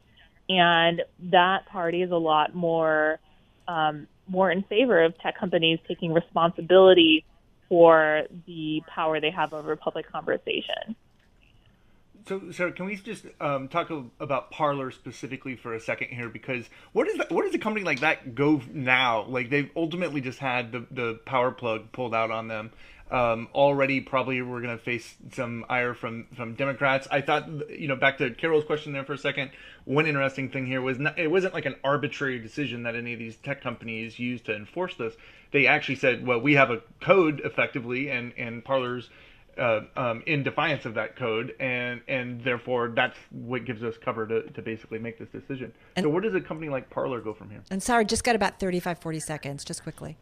and 0.47 1.03
that 1.32 1.67
party 1.67 2.01
is 2.01 2.10
a 2.10 2.17
lot 2.17 2.55
more 2.55 3.19
um, 3.67 4.08
more 4.27 4.49
in 4.49 4.63
favor 4.63 5.03
of 5.03 5.15
tech 5.19 5.38
companies 5.38 5.77
taking 5.88 6.12
responsibility 6.12 7.23
for 7.67 8.23
the 8.47 8.82
power 8.88 9.21
they 9.21 9.29
have 9.29 9.53
over 9.53 9.75
public 9.75 10.12
conversation. 10.12 10.95
So, 12.29 12.51
Sarah, 12.51 12.71
can 12.71 12.85
we 12.85 12.95
just 12.95 13.25
um, 13.41 13.69
talk 13.69 13.89
about 14.19 14.51
Parler 14.51 14.91
specifically 14.91 15.55
for 15.55 15.73
a 15.73 15.79
second 15.79 16.09
here? 16.09 16.29
Because 16.29 16.69
what 16.93 17.07
is 17.07 17.17
that, 17.17 17.31
what 17.31 17.43
does 17.43 17.55
a 17.55 17.57
company 17.57 17.83
like 17.83 18.01
that 18.01 18.35
go 18.35 18.61
now? 18.71 19.23
Like 19.23 19.49
they've 19.49 19.71
ultimately 19.75 20.21
just 20.21 20.37
had 20.37 20.71
the, 20.71 20.85
the 20.91 21.19
power 21.25 21.49
plug 21.49 21.91
pulled 21.91 22.13
out 22.13 22.29
on 22.29 22.47
them. 22.47 22.69
Um, 23.09 23.47
already, 23.55 24.01
probably 24.01 24.39
we're 24.43 24.61
going 24.61 24.77
to 24.77 24.83
face 24.83 25.15
some 25.31 25.65
ire 25.69 25.95
from 25.95 26.27
from 26.35 26.53
Democrats. 26.53 27.07
I 27.09 27.21
thought, 27.21 27.49
you 27.71 27.87
know, 27.87 27.95
back 27.95 28.19
to 28.19 28.29
Carol's 28.29 28.63
question 28.63 28.93
there 28.93 29.03
for 29.03 29.13
a 29.13 29.17
second. 29.17 29.49
One 29.85 30.05
interesting 30.05 30.49
thing 30.51 30.67
here 30.67 30.83
was 30.83 30.99
not, 30.99 31.17
it 31.17 31.31
wasn't 31.31 31.55
like 31.55 31.65
an 31.65 31.77
arbitrary 31.83 32.37
decision 32.37 32.83
that 32.83 32.95
any 32.95 33.13
of 33.13 33.17
these 33.17 33.37
tech 33.37 33.63
companies 33.63 34.19
used 34.19 34.45
to 34.45 34.55
enforce 34.55 34.93
this. 34.93 35.15
They 35.51 35.65
actually 35.65 35.95
said, 35.95 36.27
well, 36.27 36.39
we 36.39 36.53
have 36.53 36.69
a 36.69 36.83
code 37.01 37.41
effectively, 37.43 38.11
and 38.11 38.33
and 38.37 38.63
Parler's 38.63 39.09
uh, 39.57 39.81
um, 39.95 40.23
in 40.25 40.43
defiance 40.43 40.85
of 40.85 40.93
that 40.95 41.15
code, 41.15 41.53
and 41.59 42.01
and 42.07 42.43
therefore 42.43 42.91
that's 42.95 43.17
what 43.31 43.65
gives 43.65 43.83
us 43.83 43.95
cover 44.03 44.27
to, 44.27 44.43
to 44.51 44.62
basically 44.62 44.99
make 44.99 45.17
this 45.17 45.29
decision. 45.29 45.71
And, 45.95 46.03
so 46.03 46.09
where 46.09 46.21
does 46.21 46.35
a 46.35 46.41
company 46.41 46.69
like 46.69 46.89
Parler 46.89 47.21
go 47.21 47.33
from 47.33 47.49
here? 47.49 47.62
And 47.69 47.81
sorry, 47.81 48.05
just 48.05 48.23
got 48.23 48.35
about 48.35 48.59
35, 48.59 48.99
40 48.99 49.19
seconds, 49.19 49.63
just 49.63 49.83
quickly. 49.83 50.17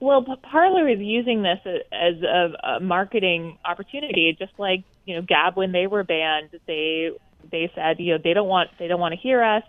Well, 0.00 0.24
Parler 0.42 0.88
is 0.88 0.98
using 0.98 1.42
this 1.42 1.60
as 1.92 2.22
a, 2.22 2.76
a 2.76 2.80
marketing 2.80 3.58
opportunity, 3.64 4.34
just 4.38 4.52
like 4.58 4.84
you 5.04 5.16
know 5.16 5.22
Gab 5.22 5.56
when 5.56 5.72
they 5.72 5.86
were 5.86 6.04
banned. 6.04 6.50
They 6.66 7.10
they 7.50 7.70
said 7.74 8.00
you 8.00 8.14
know 8.14 8.20
they 8.22 8.34
don't 8.34 8.48
want 8.48 8.70
they 8.78 8.88
don't 8.88 9.00
want 9.00 9.12
to 9.14 9.20
hear 9.20 9.42
us, 9.42 9.64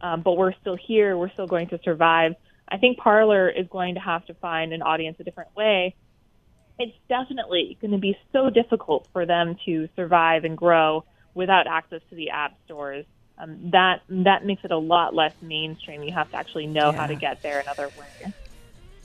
um, 0.00 0.22
but 0.22 0.36
we're 0.36 0.54
still 0.60 0.76
here. 0.76 1.16
We're 1.16 1.30
still 1.30 1.46
going 1.46 1.68
to 1.68 1.80
survive. 1.84 2.34
I 2.68 2.78
think 2.78 2.98
Parler 2.98 3.48
is 3.48 3.66
going 3.70 3.94
to 3.94 4.00
have 4.00 4.26
to 4.26 4.34
find 4.34 4.72
an 4.72 4.82
audience 4.82 5.18
a 5.20 5.24
different 5.24 5.54
way 5.54 5.94
it's 6.78 6.96
definitely 7.08 7.78
going 7.80 7.92
to 7.92 7.98
be 7.98 8.16
so 8.32 8.50
difficult 8.50 9.06
for 9.12 9.26
them 9.26 9.56
to 9.66 9.88
survive 9.96 10.44
and 10.44 10.56
grow 10.56 11.04
without 11.34 11.66
access 11.66 12.00
to 12.10 12.16
the 12.16 12.30
app 12.30 12.54
stores. 12.64 13.04
Um, 13.38 13.70
that 13.70 14.00
that 14.08 14.46
makes 14.46 14.64
it 14.64 14.70
a 14.70 14.78
lot 14.78 15.14
less 15.14 15.34
mainstream. 15.42 16.02
You 16.02 16.12
have 16.12 16.30
to 16.30 16.36
actually 16.36 16.66
know 16.66 16.90
yeah. 16.90 16.96
how 16.96 17.06
to 17.06 17.14
get 17.14 17.42
there 17.42 17.60
another 17.60 17.88
way. 17.98 18.32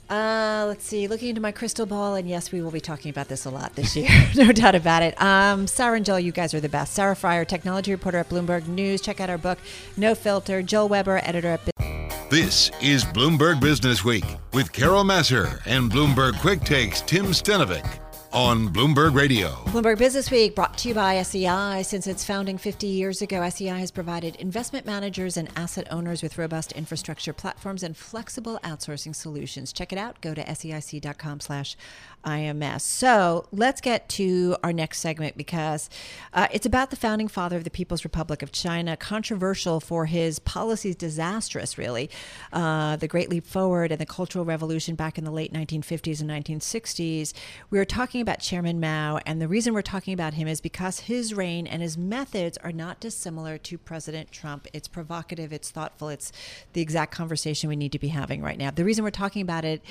Uh, 0.08 0.64
let's 0.66 0.84
see. 0.84 1.08
Looking 1.08 1.30
into 1.30 1.40
my 1.40 1.52
crystal 1.52 1.86
ball, 1.86 2.14
and 2.16 2.28
yes, 2.28 2.52
we 2.52 2.60
will 2.60 2.70
be 2.70 2.80
talking 2.80 3.10
about 3.10 3.28
this 3.28 3.46
a 3.46 3.50
lot 3.50 3.74
this 3.76 3.96
year, 3.96 4.10
no 4.36 4.52
doubt 4.52 4.74
about 4.74 5.02
it. 5.02 5.20
Um, 5.20 5.66
Sarah 5.66 5.96
and 5.96 6.04
Joel, 6.04 6.20
you 6.20 6.32
guys 6.32 6.52
are 6.52 6.60
the 6.60 6.68
best. 6.68 6.92
Sarah 6.92 7.14
Frier, 7.14 7.46
technology 7.46 7.92
reporter 7.92 8.18
at 8.18 8.28
Bloomberg 8.28 8.66
News. 8.66 9.00
Check 9.00 9.20
out 9.20 9.30
our 9.30 9.38
book, 9.38 9.58
No 9.96 10.14
Filter. 10.14 10.62
Joel 10.62 10.88
Weber, 10.88 11.20
editor 11.24 11.48
at. 11.48 12.01
This 12.32 12.70
is 12.80 13.04
Bloomberg 13.04 13.60
Business 13.60 14.06
Week 14.06 14.24
with 14.54 14.72
Carol 14.72 15.04
Massar 15.04 15.60
and 15.66 15.92
Bloomberg 15.92 16.40
Quick 16.40 16.62
Takes 16.62 17.02
Tim 17.02 17.26
Stenovec. 17.26 18.00
on 18.32 18.68
Bloomberg 18.68 19.14
Radio. 19.14 19.50
Bloomberg 19.66 19.98
Business 19.98 20.30
Week 20.30 20.54
brought 20.54 20.78
to 20.78 20.88
you 20.88 20.94
by 20.94 21.20
SEI. 21.22 21.82
Since 21.82 22.06
its 22.06 22.24
founding 22.24 22.56
50 22.56 22.86
years 22.86 23.20
ago, 23.20 23.46
SEI 23.48 23.78
has 23.78 23.90
provided 23.90 24.36
investment 24.36 24.86
managers 24.86 25.36
and 25.36 25.50
asset 25.56 25.86
owners 25.90 26.22
with 26.22 26.38
robust 26.38 26.72
infrastructure 26.72 27.34
platforms 27.34 27.82
and 27.82 27.96
flexible 27.96 28.58
outsourcing 28.64 29.14
solutions. 29.14 29.72
Check 29.72 29.92
it 29.92 29.98
out. 29.98 30.20
Go 30.22 30.32
to 30.34 30.42
seic.com 30.42 31.40
slash 31.40 31.76
IMS. 32.24 32.82
So 32.82 33.46
let's 33.50 33.80
get 33.80 34.08
to 34.10 34.56
our 34.62 34.72
next 34.72 35.00
segment 35.00 35.36
because 35.36 35.90
uh, 36.32 36.46
it's 36.52 36.66
about 36.66 36.90
the 36.90 36.96
founding 36.96 37.28
father 37.28 37.56
of 37.56 37.64
the 37.64 37.70
People's 37.70 38.04
Republic 38.04 38.42
of 38.42 38.52
China, 38.52 38.96
controversial 38.96 39.80
for 39.80 40.06
his 40.06 40.38
policies, 40.38 40.94
disastrous, 40.94 41.76
really. 41.76 42.10
Uh, 42.52 42.96
the 42.96 43.08
Great 43.08 43.28
Leap 43.28 43.44
Forward 43.44 43.90
and 43.90 44.00
the 44.00 44.06
Cultural 44.06 44.44
Revolution 44.44 44.94
back 44.94 45.18
in 45.18 45.24
the 45.24 45.30
late 45.30 45.52
1950s 45.52 46.20
and 46.20 46.30
1960s. 46.30 47.32
We 47.70 47.78
are 47.78 47.84
talking 47.84 48.20
about 48.20 48.40
Chairman 48.40 48.78
Mao, 48.78 49.18
and 49.26 49.40
the 49.40 49.48
reason 49.48 49.74
we're 49.74 49.82
talking 49.82 50.14
about 50.14 50.34
him 50.34 50.46
is 50.46 50.60
because 50.60 51.00
his 51.00 51.34
reign 51.34 51.66
and 51.66 51.82
his 51.82 51.98
methods 51.98 52.56
are 52.58 52.72
not 52.72 53.00
dissimilar 53.00 53.58
to 53.58 53.78
President 53.78 54.30
Trump. 54.30 54.68
It's 54.72 54.88
provocative, 54.88 55.52
it's 55.52 55.70
thoughtful, 55.70 56.08
it's 56.08 56.32
the 56.72 56.80
exact 56.80 57.12
conversation 57.12 57.68
we 57.68 57.76
need 57.76 57.92
to 57.92 57.98
be 57.98 58.08
having 58.08 58.42
right 58.42 58.58
now. 58.58 58.70
The 58.70 58.84
reason 58.84 59.02
we're 59.02 59.10
talking 59.10 59.42
about 59.42 59.64
it 59.64 59.82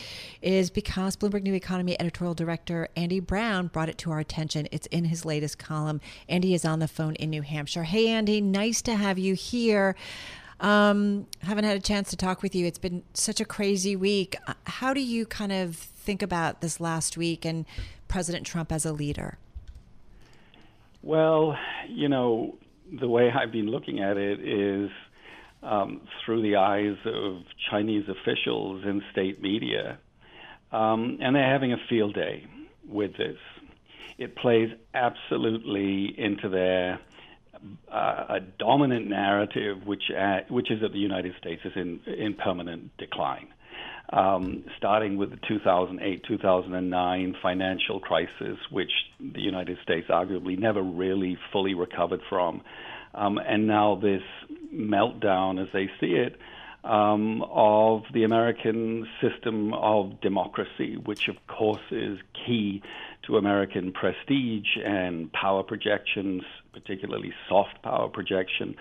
is 0.41 0.69
because 0.69 1.15
Bloomberg 1.15 1.43
New 1.43 1.53
Economy 1.53 1.99
editor 1.99 2.20
director 2.33 2.87
Andy 2.95 3.19
Browne 3.19 3.67
brought 3.67 3.89
it 3.89 3.97
to 3.99 4.11
our 4.11 4.19
attention. 4.19 4.67
It's 4.71 4.87
in 4.87 5.05
his 5.05 5.25
latest 5.25 5.57
column. 5.57 5.99
Andy 6.29 6.53
is 6.53 6.63
on 6.63 6.79
the 6.79 6.87
phone 6.87 7.15
in 7.15 7.29
New 7.29 7.41
Hampshire. 7.41 7.83
Hey, 7.83 8.07
Andy, 8.07 8.39
nice 8.39 8.81
to 8.83 8.95
have 8.95 9.17
you 9.17 9.33
here. 9.33 9.95
Um, 10.59 11.25
haven't 11.41 11.63
had 11.63 11.75
a 11.75 11.81
chance 11.81 12.11
to 12.11 12.15
talk 12.15 12.43
with 12.43 12.53
you. 12.53 12.67
It's 12.67 12.77
been 12.77 13.03
such 13.13 13.41
a 13.41 13.45
crazy 13.45 13.95
week. 13.95 14.35
Uh, 14.45 14.53
how 14.65 14.93
do 14.93 15.01
you 15.01 15.25
kind 15.25 15.51
of 15.51 15.75
think 15.75 16.21
about 16.21 16.61
this 16.61 16.79
last 16.79 17.17
week 17.17 17.43
and 17.43 17.65
President 18.07 18.45
Trump 18.45 18.71
as 18.71 18.85
a 18.85 18.93
leader? 18.93 19.39
Well, 21.01 21.57
you 21.89 22.07
know, 22.07 22.57
the 22.99 23.07
way 23.07 23.31
I've 23.31 23.51
been 23.51 23.71
looking 23.71 24.01
at 24.01 24.17
it 24.17 24.39
is 24.39 24.91
um, 25.63 26.01
through 26.23 26.43
the 26.43 26.57
eyes 26.57 26.97
of 27.05 27.41
Chinese 27.69 28.05
officials 28.07 28.83
in 28.85 29.01
state 29.11 29.41
media 29.41 29.97
um, 30.71 31.17
and 31.21 31.35
they're 31.35 31.51
having 31.51 31.73
a 31.73 31.77
field 31.89 32.13
day 32.13 32.45
with 32.87 33.17
this. 33.17 33.37
It 34.17 34.35
plays 34.35 34.69
absolutely 34.93 36.13
into 36.17 36.49
their 36.49 36.99
uh, 37.91 38.25
a 38.29 38.39
dominant 38.39 39.07
narrative, 39.07 39.85
which 39.85 40.03
uh, 40.17 40.39
which 40.49 40.71
is 40.71 40.81
that 40.81 40.93
the 40.93 40.99
United 40.99 41.33
States 41.39 41.61
is 41.65 41.73
in 41.75 41.99
in 42.05 42.33
permanent 42.33 42.95
decline. 42.97 43.47
Um, 44.13 44.65
starting 44.77 45.15
with 45.15 45.29
the 45.29 45.37
2008-2009 45.37 47.33
financial 47.41 48.01
crisis, 48.01 48.57
which 48.69 48.91
the 49.21 49.39
United 49.39 49.77
States 49.83 50.07
arguably 50.09 50.59
never 50.59 50.81
really 50.81 51.37
fully 51.53 51.75
recovered 51.75 52.19
from, 52.27 52.61
um, 53.13 53.37
and 53.37 53.67
now 53.67 53.95
this 53.95 54.23
meltdown, 54.73 55.61
as 55.61 55.69
they 55.71 55.89
see 56.01 56.13
it, 56.13 56.35
um, 56.83 57.43
of 57.49 58.03
the 58.13 58.23
American 58.23 59.07
system 59.21 59.73
of 59.73 60.19
democracy, 60.21 60.97
which 60.97 61.27
of 61.27 61.35
course 61.47 61.81
is 61.91 62.17
key 62.45 62.81
to 63.23 63.37
American 63.37 63.91
prestige 63.91 64.77
and 64.83 65.31
power 65.31 65.63
projections, 65.63 66.43
particularly 66.73 67.33
soft 67.47 67.81
power 67.83 68.09
projection 68.09 68.75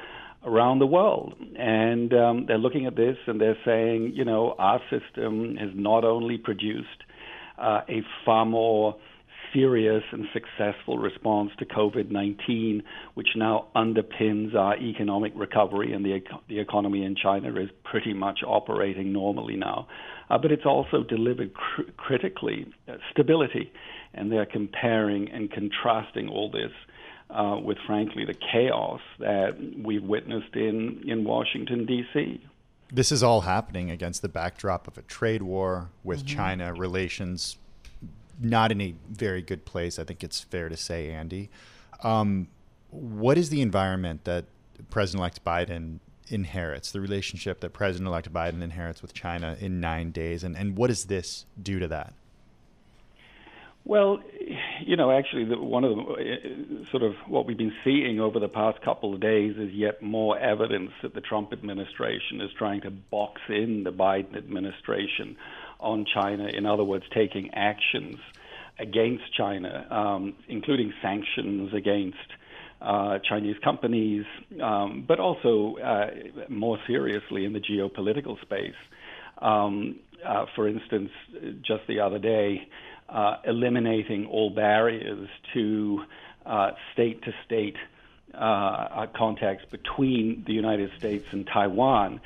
around 0.45 0.79
the 0.79 0.87
world. 0.87 1.35
And 1.57 2.13
um, 2.15 2.47
they're 2.47 2.59
looking 2.59 2.87
at 2.87 2.97
this 2.97 3.19
and 3.27 3.41
they're 3.41 3.59
saying, 3.65 4.13
you 4.15 4.25
know, 4.25 4.55
our 4.59 4.81
system 4.89 5.57
has 5.57 5.71
not 5.75 6.05
only 6.05 6.39
produced 6.39 6.89
uh, 7.59 7.83
a 7.89 8.03
far 8.25 8.47
more 8.47 8.97
serious 9.53 10.03
and 10.13 10.27
successful 10.33 10.99
response 10.99 11.51
to 11.59 11.65
COVID 11.65 12.11
19, 12.11 12.83
which 13.15 13.29
now 13.37 13.67
underpins 13.75 14.55
our 14.55 14.77
economic 14.77 15.33
recovery, 15.35 15.93
and 15.93 16.05
the, 16.05 16.21
the 16.49 16.59
economy 16.59 17.05
in 17.05 17.17
China 17.17 17.49
is 17.61 17.71
pretty 17.85 18.13
much 18.13 18.41
operating 18.47 19.13
normally 19.13 19.57
now. 19.57 19.87
Uh, 20.29 20.39
but 20.39 20.53
it's 20.53 20.67
also 20.67 21.03
delivered 21.03 21.53
cr- 21.55 21.83
critically 21.97 22.67
uh, 22.89 22.95
stability, 23.11 23.73
and 24.15 24.31
they're 24.31 24.47
comparing 24.47 25.31
and 25.31 25.51
contrasting 25.51 26.29
all 26.29 26.51
this. 26.51 26.73
Uh, 27.31 27.57
with 27.63 27.79
frankly 27.87 28.25
the 28.25 28.35
chaos 28.35 29.01
that 29.21 29.57
we've 29.85 30.03
witnessed 30.03 30.57
in, 30.57 31.01
in 31.07 31.23
Washington, 31.23 31.87
D.C. 31.87 32.43
This 32.93 33.13
is 33.13 33.23
all 33.23 33.43
happening 33.43 33.89
against 33.89 34.21
the 34.21 34.29
backdrop 34.29 34.89
of 34.89 34.99
a 34.99 35.03
trade 35.03 35.43
war 35.43 35.91
with 36.03 36.25
mm-hmm. 36.25 36.37
China, 36.37 36.75
relations 36.75 37.57
not 38.41 38.73
in 38.73 38.81
a 38.81 38.95
very 39.09 39.43
good 39.43 39.65
place. 39.65 39.99
I 39.99 40.05
think 40.05 40.25
it's 40.25 40.41
fair 40.41 40.69
to 40.69 40.77
say, 40.77 41.11
Andy. 41.11 41.51
Um, 42.03 42.49
what 42.91 43.39
is 43.39 43.51
the 43.51 43.61
environment 43.61 44.25
that 44.25 44.47
President-elect 44.91 45.45
Biden 45.45 46.01
inherits? 46.29 46.91
The 46.91 47.01
relationship 47.01 47.61
that 47.61 47.73
President-elect 47.73 48.33
Biden 48.33 48.63
inherits 48.63 49.03
with 49.03 49.13
China 49.13 49.57
in 49.61 49.81
nine 49.81 50.11
days, 50.11 50.43
and 50.43 50.57
and 50.57 50.77
what 50.77 50.89
does 50.89 51.05
this 51.05 51.45
do 51.63 51.79
to 51.79 51.89
that? 51.89 52.15
Well, 53.85 54.21
you 54.85 54.97
know, 54.97 55.11
actually, 55.11 55.47
the, 55.47 55.59
one 55.59 55.85
of 55.85 55.97
the 55.97 56.03
uh, 56.03 56.91
sort 56.91 57.03
of 57.03 57.15
what 57.27 57.47
we've 57.47 57.57
been 57.57 57.75
seeing 57.83 58.21
over 58.21 58.39
the 58.39 58.49
past 58.49 58.83
couple 58.83 59.15
of 59.15 59.21
days 59.21 59.57
is 59.57 59.73
yet 59.73 60.03
more 60.03 60.39
evidence 60.39 60.91
that 61.03 61.15
the 61.15 61.21
Trump 61.21 61.53
administration 61.53 62.41
is 62.41 62.51
trying 62.59 62.83
to 62.83 62.91
box 62.91 63.41
in 63.49 63.85
the 63.85 63.91
Biden 63.91 64.37
administration 64.37 65.37
on 65.81 66.07
China. 66.13 66.47
In 66.47 66.67
other 66.67 66.85
words, 66.85 67.05
taking 67.13 67.51
actions 67.55 68.19
against 68.79 69.25
China, 69.37 69.87
um, 69.91 70.35
including 70.49 70.93
sanctions 71.03 71.73
against 71.75 72.17
uh, 72.81 73.19
Chinese 73.29 73.57
companies, 73.63 74.25
um, 74.63 75.05
but 75.07 75.21
also 75.21 75.77
uh, 75.77 76.11
more 76.49 76.79
seriously 76.87 77.45
in 77.45 77.53
the 77.53 77.61
geopolitical 77.61 78.41
space. 78.41 78.75
Um, 79.39 79.97
uh, 80.27 80.47
for 80.55 80.67
instance, 80.67 81.11
just 81.63 81.87
the 81.89 82.01
other 82.01 82.19
day, 82.19 82.69
uh, 83.09 83.37
eliminating 83.45 84.27
all 84.27 84.51
barriers 84.51 85.29
to 85.53 86.05
state 86.93 87.23
to 87.23 87.33
state 87.45 87.77
contacts 88.33 89.65
between 89.71 90.45
the 90.47 90.53
United 90.53 90.91
States 90.99 91.27
and 91.33 91.47
Taiwan 91.47 92.21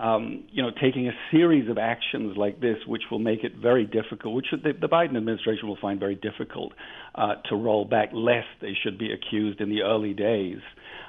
um, 0.00 0.44
you 0.50 0.62
know, 0.62 0.70
taking 0.80 1.08
a 1.08 1.12
series 1.30 1.68
of 1.68 1.76
actions 1.76 2.36
like 2.36 2.60
this, 2.60 2.76
which 2.86 3.02
will 3.10 3.18
make 3.18 3.44
it 3.44 3.52
very 3.60 3.84
difficult, 3.84 4.34
which 4.34 4.46
the, 4.50 4.72
the 4.72 4.88
Biden 4.88 5.16
administration 5.16 5.68
will 5.68 5.78
find 5.80 6.00
very 6.00 6.14
difficult 6.14 6.72
uh, 7.14 7.34
to 7.50 7.56
roll 7.56 7.84
back, 7.84 8.08
lest 8.14 8.48
they 8.62 8.72
should 8.82 8.98
be 8.98 9.12
accused 9.12 9.60
in 9.60 9.68
the 9.68 9.82
early 9.82 10.14
days 10.14 10.58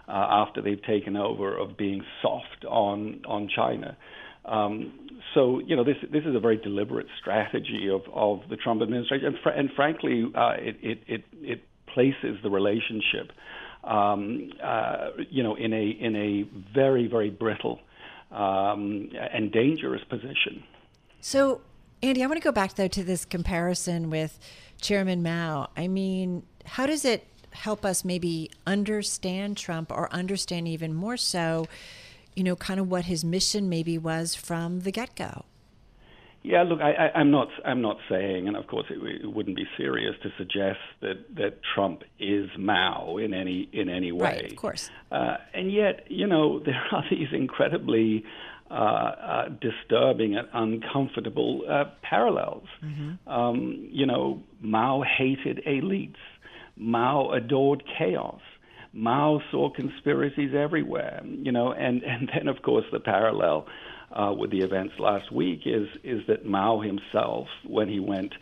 uh, 0.10 0.12
after 0.12 0.62
they've 0.62 0.84
taken 0.84 1.16
over 1.16 1.58
of 1.58 1.78
being 1.78 2.04
soft 2.22 2.66
on 2.68 3.22
on 3.26 3.50
China. 3.56 3.96
Um, 4.44 5.10
so 5.34 5.60
you 5.60 5.78
know, 5.78 5.86
this 5.86 5.98
this 6.12 6.24
is 6.26 6.36
a 6.36 6.40
very 6.40 6.58
deliberate 6.58 7.08
strategy 7.22 7.88
of, 7.90 8.02
of 8.14 8.50
the 8.50 8.58
Trump 8.58 8.82
administration, 8.82 9.28
and, 9.28 9.36
fr- 9.42 9.50
and 9.50 9.70
frankly, 9.74 10.26
uh, 10.36 10.54
it, 10.58 10.76
it 10.82 11.00
it 11.08 11.24
it 11.42 11.62
places 11.94 12.38
the 12.44 12.50
relationship, 12.50 13.32
um, 13.86 14.50
uh, 14.62 15.10
you 15.30 15.44
know, 15.44 15.56
in 15.56 15.72
a 15.72 15.86
in 15.86 16.16
a 16.18 16.74
very 16.74 17.08
very 17.08 17.30
brittle 17.30 17.80
um, 18.32 19.10
and 19.34 19.52
dangerous 19.52 20.04
position. 20.06 20.64
So, 21.20 21.62
Andy, 22.02 22.24
I 22.24 22.28
want 22.28 22.40
to 22.42 22.44
go 22.44 22.52
back 22.52 22.76
though 22.76 22.88
to 22.88 23.04
this 23.04 23.26
comparison 23.26 24.10
with 24.10 24.40
Chairman 24.82 25.22
Mao. 25.22 25.70
I 25.78 25.88
mean, 25.88 26.44
how 26.66 26.86
does 26.86 27.06
it 27.06 27.28
help 27.52 27.86
us 27.86 28.04
maybe 28.06 28.50
understand 28.66 29.58
Trump 29.58 29.92
or 29.92 30.12
understand 30.14 30.68
even 30.68 30.94
more 30.94 31.18
so, 31.18 31.68
you 32.36 32.44
know, 32.44 32.56
kind 32.56 32.80
of 32.80 32.90
what 32.90 33.06
his 33.06 33.24
mission 33.24 33.70
maybe 33.70 33.98
was 33.98 34.36
from 34.36 34.82
the 34.82 34.92
get 34.92 35.16
go? 35.16 35.46
Yeah, 36.44 36.64
look, 36.64 36.80
I, 36.82 37.12
am 37.14 37.30
not. 37.30 37.50
I'm 37.64 37.82
not 37.82 37.98
saying, 38.10 38.48
and 38.48 38.58
of 38.58 38.66
course, 38.66 38.88
it, 38.90 38.98
it, 39.24 39.32
wouldn't 39.32 39.56
be 39.56 39.66
serious 39.78 40.16
to 40.24 40.30
suggest 40.40 40.80
that, 41.02 41.36
that 41.36 41.60
Trump 41.76 42.02
is 42.20 42.50
Mao 42.58 43.18
in 43.18 43.34
any 43.34 43.70
in 43.72 43.90
any 43.90 44.12
way. 44.12 44.42
Right, 44.42 44.52
of 44.52 44.58
course. 44.58 44.90
Uh, 45.12 45.38
and 45.54 45.72
yet, 45.72 46.06
you 46.10 46.26
know, 46.26 46.58
there 46.66 46.82
are 46.92 47.04
these 47.12 47.28
incredibly 47.32 48.24
uh, 48.72 48.74
uh, 48.74 49.50
disturbing 49.60 50.36
and 50.36 50.48
uncomfortable 50.54 51.62
uh, 51.70 51.86
parallels. 52.02 52.68
Mm-hmm. 52.84 53.30
Um, 53.30 53.90
you 53.92 54.08
know, 54.08 54.42
Mao 54.62 55.04
hated 55.04 55.62
elites. 55.68 56.16
Mao 56.76 57.32
adored 57.32 57.84
chaos. 58.00 58.42
Mao 58.94 59.42
saw 59.52 59.70
conspiracies 59.70 60.56
everywhere. 60.56 61.22
You 61.24 61.52
know, 61.52 61.72
and 61.72 62.02
and 62.02 62.32
then 62.34 62.48
of 62.48 62.64
course 62.64 62.86
the 62.92 63.00
parallel 63.00 63.68
uh, 64.14 64.34
with 64.34 64.52
the 64.52 64.60
events 64.60 64.94
last 65.00 65.32
week 65.32 65.62
is 65.66 65.88
is 66.04 66.22
that 66.28 66.46
Mao 66.46 66.82
himself, 66.82 67.48
when 67.68 67.88
he 67.88 68.00
went, 68.00 68.34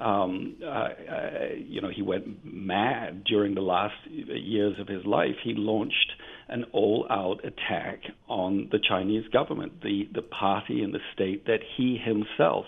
um, 0.00 0.56
uh, 0.62 0.66
uh, 0.66 1.48
you 1.58 1.80
know, 1.80 1.90
he 1.94 2.02
went 2.02 2.44
mad 2.44 3.24
during 3.24 3.54
the 3.54 3.60
last 3.60 3.94
years 4.08 4.78
of 4.78 4.88
his 4.88 5.04
life. 5.04 5.36
He 5.42 5.54
launched 5.54 6.12
an 6.48 6.64
all-out 6.72 7.44
attack 7.44 8.00
on 8.28 8.68
the 8.70 8.78
Chinese 8.78 9.26
government, 9.32 9.82
the 9.82 10.08
the 10.14 10.22
party 10.22 10.82
and 10.82 10.94
the 10.94 11.00
state 11.14 11.46
that 11.46 11.60
he 11.76 11.96
himself. 11.96 12.66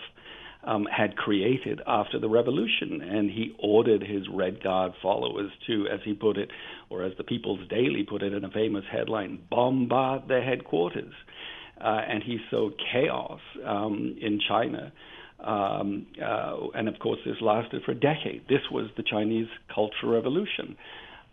um, 0.64 0.86
had 0.86 1.16
created 1.16 1.80
after 1.86 2.18
the 2.18 2.28
revolution. 2.28 3.00
And 3.02 3.30
he 3.30 3.54
ordered 3.58 4.02
his 4.02 4.28
Red 4.28 4.62
Guard 4.62 4.92
followers 5.02 5.50
to, 5.66 5.86
as 5.88 6.00
he 6.04 6.14
put 6.14 6.36
it, 6.36 6.50
or 6.90 7.04
as 7.04 7.12
the 7.16 7.24
People's 7.24 7.66
Daily 7.68 8.04
put 8.08 8.22
it 8.22 8.32
in 8.32 8.44
a 8.44 8.50
famous 8.50 8.84
headline, 8.90 9.38
bombard 9.50 10.28
their 10.28 10.42
headquarters. 10.42 11.14
Uh, 11.80 12.00
and 12.08 12.22
he 12.22 12.38
sowed 12.50 12.74
chaos 12.92 13.40
um, 13.64 14.16
in 14.20 14.40
China. 14.48 14.92
Um, 15.40 16.06
uh, 16.20 16.68
and 16.74 16.88
of 16.88 16.98
course, 16.98 17.20
this 17.24 17.36
lasted 17.40 17.82
for 17.84 17.92
a 17.92 17.94
decade. 17.94 18.42
This 18.48 18.62
was 18.72 18.88
the 18.96 19.04
Chinese 19.04 19.46
Cultural 19.72 20.12
Revolution. 20.12 20.76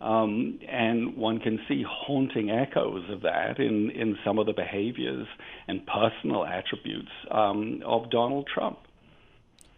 Um, 0.00 0.60
and 0.68 1.16
one 1.16 1.40
can 1.40 1.58
see 1.66 1.82
haunting 1.88 2.50
echoes 2.50 3.04
of 3.10 3.22
that 3.22 3.58
in, 3.58 3.90
in 3.90 4.18
some 4.24 4.38
of 4.38 4.46
the 4.46 4.52
behaviors 4.52 5.26
and 5.68 5.86
personal 5.86 6.44
attributes 6.44 7.10
um, 7.30 7.82
of 7.84 8.10
Donald 8.10 8.46
Trump. 8.52 8.78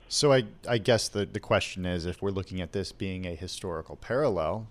So 0.08 0.32
I, 0.32 0.44
I 0.68 0.78
guess 0.78 1.08
the, 1.08 1.24
the 1.24 1.40
question 1.40 1.86
is 1.86 2.04
if 2.04 2.20
we're 2.20 2.30
looking 2.30 2.60
at 2.60 2.72
this 2.72 2.92
being 2.92 3.26
a 3.26 3.34
historical 3.34 3.94
parallel, 3.94 4.66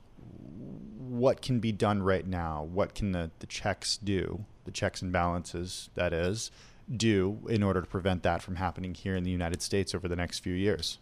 what 0.97 1.41
can 1.41 1.60
be 1.60 1.71
done 1.71 2.03
right 2.03 2.27
now? 2.27 2.63
What 2.63 2.93
can 2.93 3.13
the, 3.13 3.31
the 3.39 3.45
checks 3.45 3.97
do, 3.97 4.45
the 4.67 4.71
checks 4.71 5.01
and 5.01 5.12
balances, 5.12 5.89
that 5.95 6.13
is, 6.13 6.51
do 6.95 7.39
in 7.49 7.63
order 7.63 7.82
to 7.82 7.88
prevent 7.88 8.21
that 8.23 8.43
from 8.43 8.58
happening 8.58 8.93
here 8.93 9.15
in 9.15 9.23
the 9.23 9.32
United 9.32 9.63
States 9.63 9.95
over 9.95 10.08
the 10.08 10.15
next 10.15 10.39
few 10.39 10.53
years? 10.53 10.99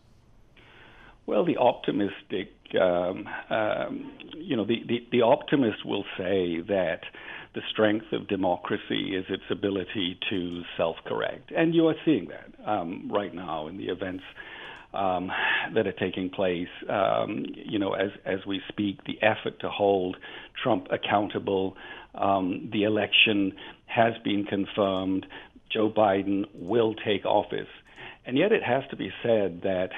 Well, 1.28 1.44
the 1.44 1.58
optimistic, 1.58 2.54
um, 2.80 3.28
um, 3.50 4.12
you 4.38 4.56
know, 4.56 4.66
the, 4.66 4.84
the, 4.88 5.08
the 5.12 5.22
optimist 5.22 5.86
will 5.86 6.06
say 6.18 6.62
that 6.68 7.02
the 7.56 7.62
strength 7.72 8.12
of 8.12 8.28
democracy 8.28 9.16
is 9.16 9.26
its 9.30 9.44
ability 9.50 10.20
to 10.30 10.62
self 10.78 10.98
correct. 11.06 11.52
And 11.56 11.74
you 11.74 11.88
are 11.88 11.96
seeing 12.06 12.28
that 12.28 12.70
um, 12.70 13.10
right 13.12 13.34
now 13.34 13.68
in 13.68 13.78
the 13.78 13.86
events 13.86 14.24
um, 14.96 15.32
that 15.74 15.88
are 15.88 15.94
taking 15.94 16.30
place. 16.30 16.68
Um, 16.90 17.46
you 17.54 17.80
know, 17.80 17.94
as, 17.94 18.12
as 18.26 18.46
we 18.46 18.62
speak, 18.70 19.04
the 19.06 19.18
effort 19.22 19.60
to 19.62 19.70
hold 19.70 20.18
Trump 20.62 20.88
accountable, 20.92 21.76
um, 22.18 22.70
the 22.72 22.84
election 22.84 23.54
has 23.86 24.14
been 24.24 24.46
confirmed. 24.46 25.26
Joe 25.72 25.92
Biden 25.96 26.46
will 26.54 26.94
take 26.94 27.26
office. 27.26 27.68
And 28.28 28.40
yet, 28.40 28.52
it 28.52 28.64
has 28.64 28.84
to 28.90 28.96
be 28.96 29.12
said 29.22 29.62
that 29.64 29.90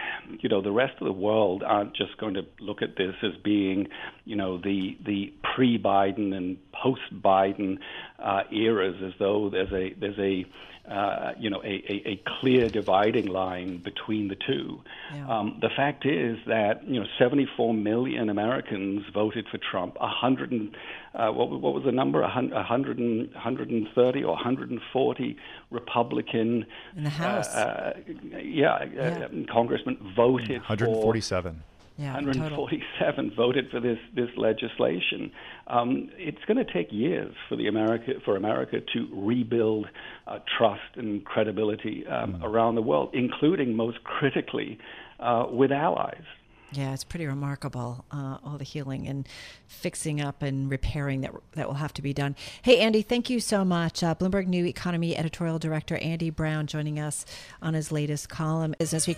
you 0.41 0.49
know 0.49 0.61
the 0.61 0.71
rest 0.71 0.95
of 0.99 1.05
the 1.05 1.13
world 1.13 1.63
aren't 1.65 1.95
just 1.95 2.17
going 2.17 2.33
to 2.33 2.41
look 2.59 2.81
at 2.81 2.97
this 2.97 3.13
as 3.23 3.31
being 3.41 3.87
you 4.25 4.35
know 4.35 4.57
the 4.57 4.97
the 5.05 5.33
pre-Biden 5.55 6.33
and 6.33 6.57
post-Biden 6.73 7.77
uh, 8.19 8.41
eras, 8.51 8.95
as 9.05 9.13
though 9.17 9.49
there's 9.49 9.71
a 9.71 9.93
there's 9.97 10.19
a 10.19 10.45
uh, 10.87 11.33
you 11.37 11.49
know, 11.49 11.61
a, 11.63 11.67
a, 11.67 12.11
a, 12.11 12.23
clear 12.39 12.69
dividing 12.69 13.25
line 13.25 13.77
between 13.77 14.29
the 14.29 14.35
two. 14.35 14.81
Yeah. 15.13 15.27
Um, 15.27 15.57
the 15.61 15.69
fact 15.69 16.05
is 16.05 16.37
that 16.47 16.87
you 16.87 16.99
know, 16.99 17.05
74 17.19 17.73
million 17.73 18.29
Americans 18.29 19.03
voted 19.13 19.47
for 19.49 19.57
Trump. 19.57 19.99
100 19.99 20.51
and, 20.51 20.77
uh, 21.13 21.29
what, 21.31 21.49
what 21.49 21.73
was 21.73 21.83
the 21.83 21.91
number? 21.91 22.21
100, 22.21 22.99
130 22.99 24.23
or 24.23 24.31
140 24.31 25.37
Republican 25.71 26.65
in 26.95 27.03
the 27.03 27.09
House. 27.09 27.53
Uh, 27.53 27.59
uh 27.59 28.37
yeah, 28.37 28.85
yeah. 28.85 29.27
congressmen 29.51 29.97
voted 30.15 30.61
147. 30.61 31.53
For, 31.53 32.01
yeah, 32.01 32.13
147 32.13 33.31
voted 33.35 33.71
for 33.71 33.79
this 33.79 33.97
this 34.13 34.29
legislation. 34.37 35.31
Um, 35.67 36.09
it's 36.17 36.43
going 36.47 36.63
to 36.63 36.73
take 36.73 36.87
years 36.91 37.33
for 37.49 37.55
the 37.55 37.67
America 37.67 38.13
for 38.23 38.35
America 38.37 38.77
to 38.93 39.07
rebuild 39.11 39.87
uh, 40.25 40.39
trust 40.57 40.95
and 40.95 41.25
credibility 41.25 42.05
um, 42.07 42.33
mm. 42.35 42.43
around 42.43 42.75
the 42.75 42.81
world, 42.81 43.09
including 43.13 43.75
most 43.75 44.03
critically 44.03 44.77
uh, 45.19 45.45
with 45.49 45.71
allies. 45.71 46.23
Yeah, 46.71 46.93
it's 46.93 47.05
pretty 47.05 47.25
remarkable 47.25 48.03
uh, 48.11 48.37
all 48.43 48.57
the 48.57 48.65
healing 48.65 49.07
and 49.07 49.27
fixing 49.67 50.19
up 50.19 50.41
and 50.41 50.69
repairing 50.69 51.21
that 51.21 51.31
that 51.53 51.67
will 51.67 51.75
have 51.75 51.93
to 51.93 52.01
be 52.01 52.13
done. 52.13 52.35
Hey, 52.61 52.79
Andy, 52.79 53.01
thank 53.01 53.29
you 53.29 53.39
so 53.39 53.63
much. 53.63 54.03
Uh, 54.03 54.15
Bloomberg 54.15 54.47
New 54.47 54.65
Economy 54.65 55.15
editorial 55.15 55.59
director 55.59 55.97
Andy 55.97 56.29
Browne 56.29 56.67
joining 56.67 56.99
us 56.99 57.25
on 57.61 57.73
his 57.73 57.91
latest 57.91 58.27
column 58.29 58.75
Business 58.79 59.07
Week. 59.07 59.17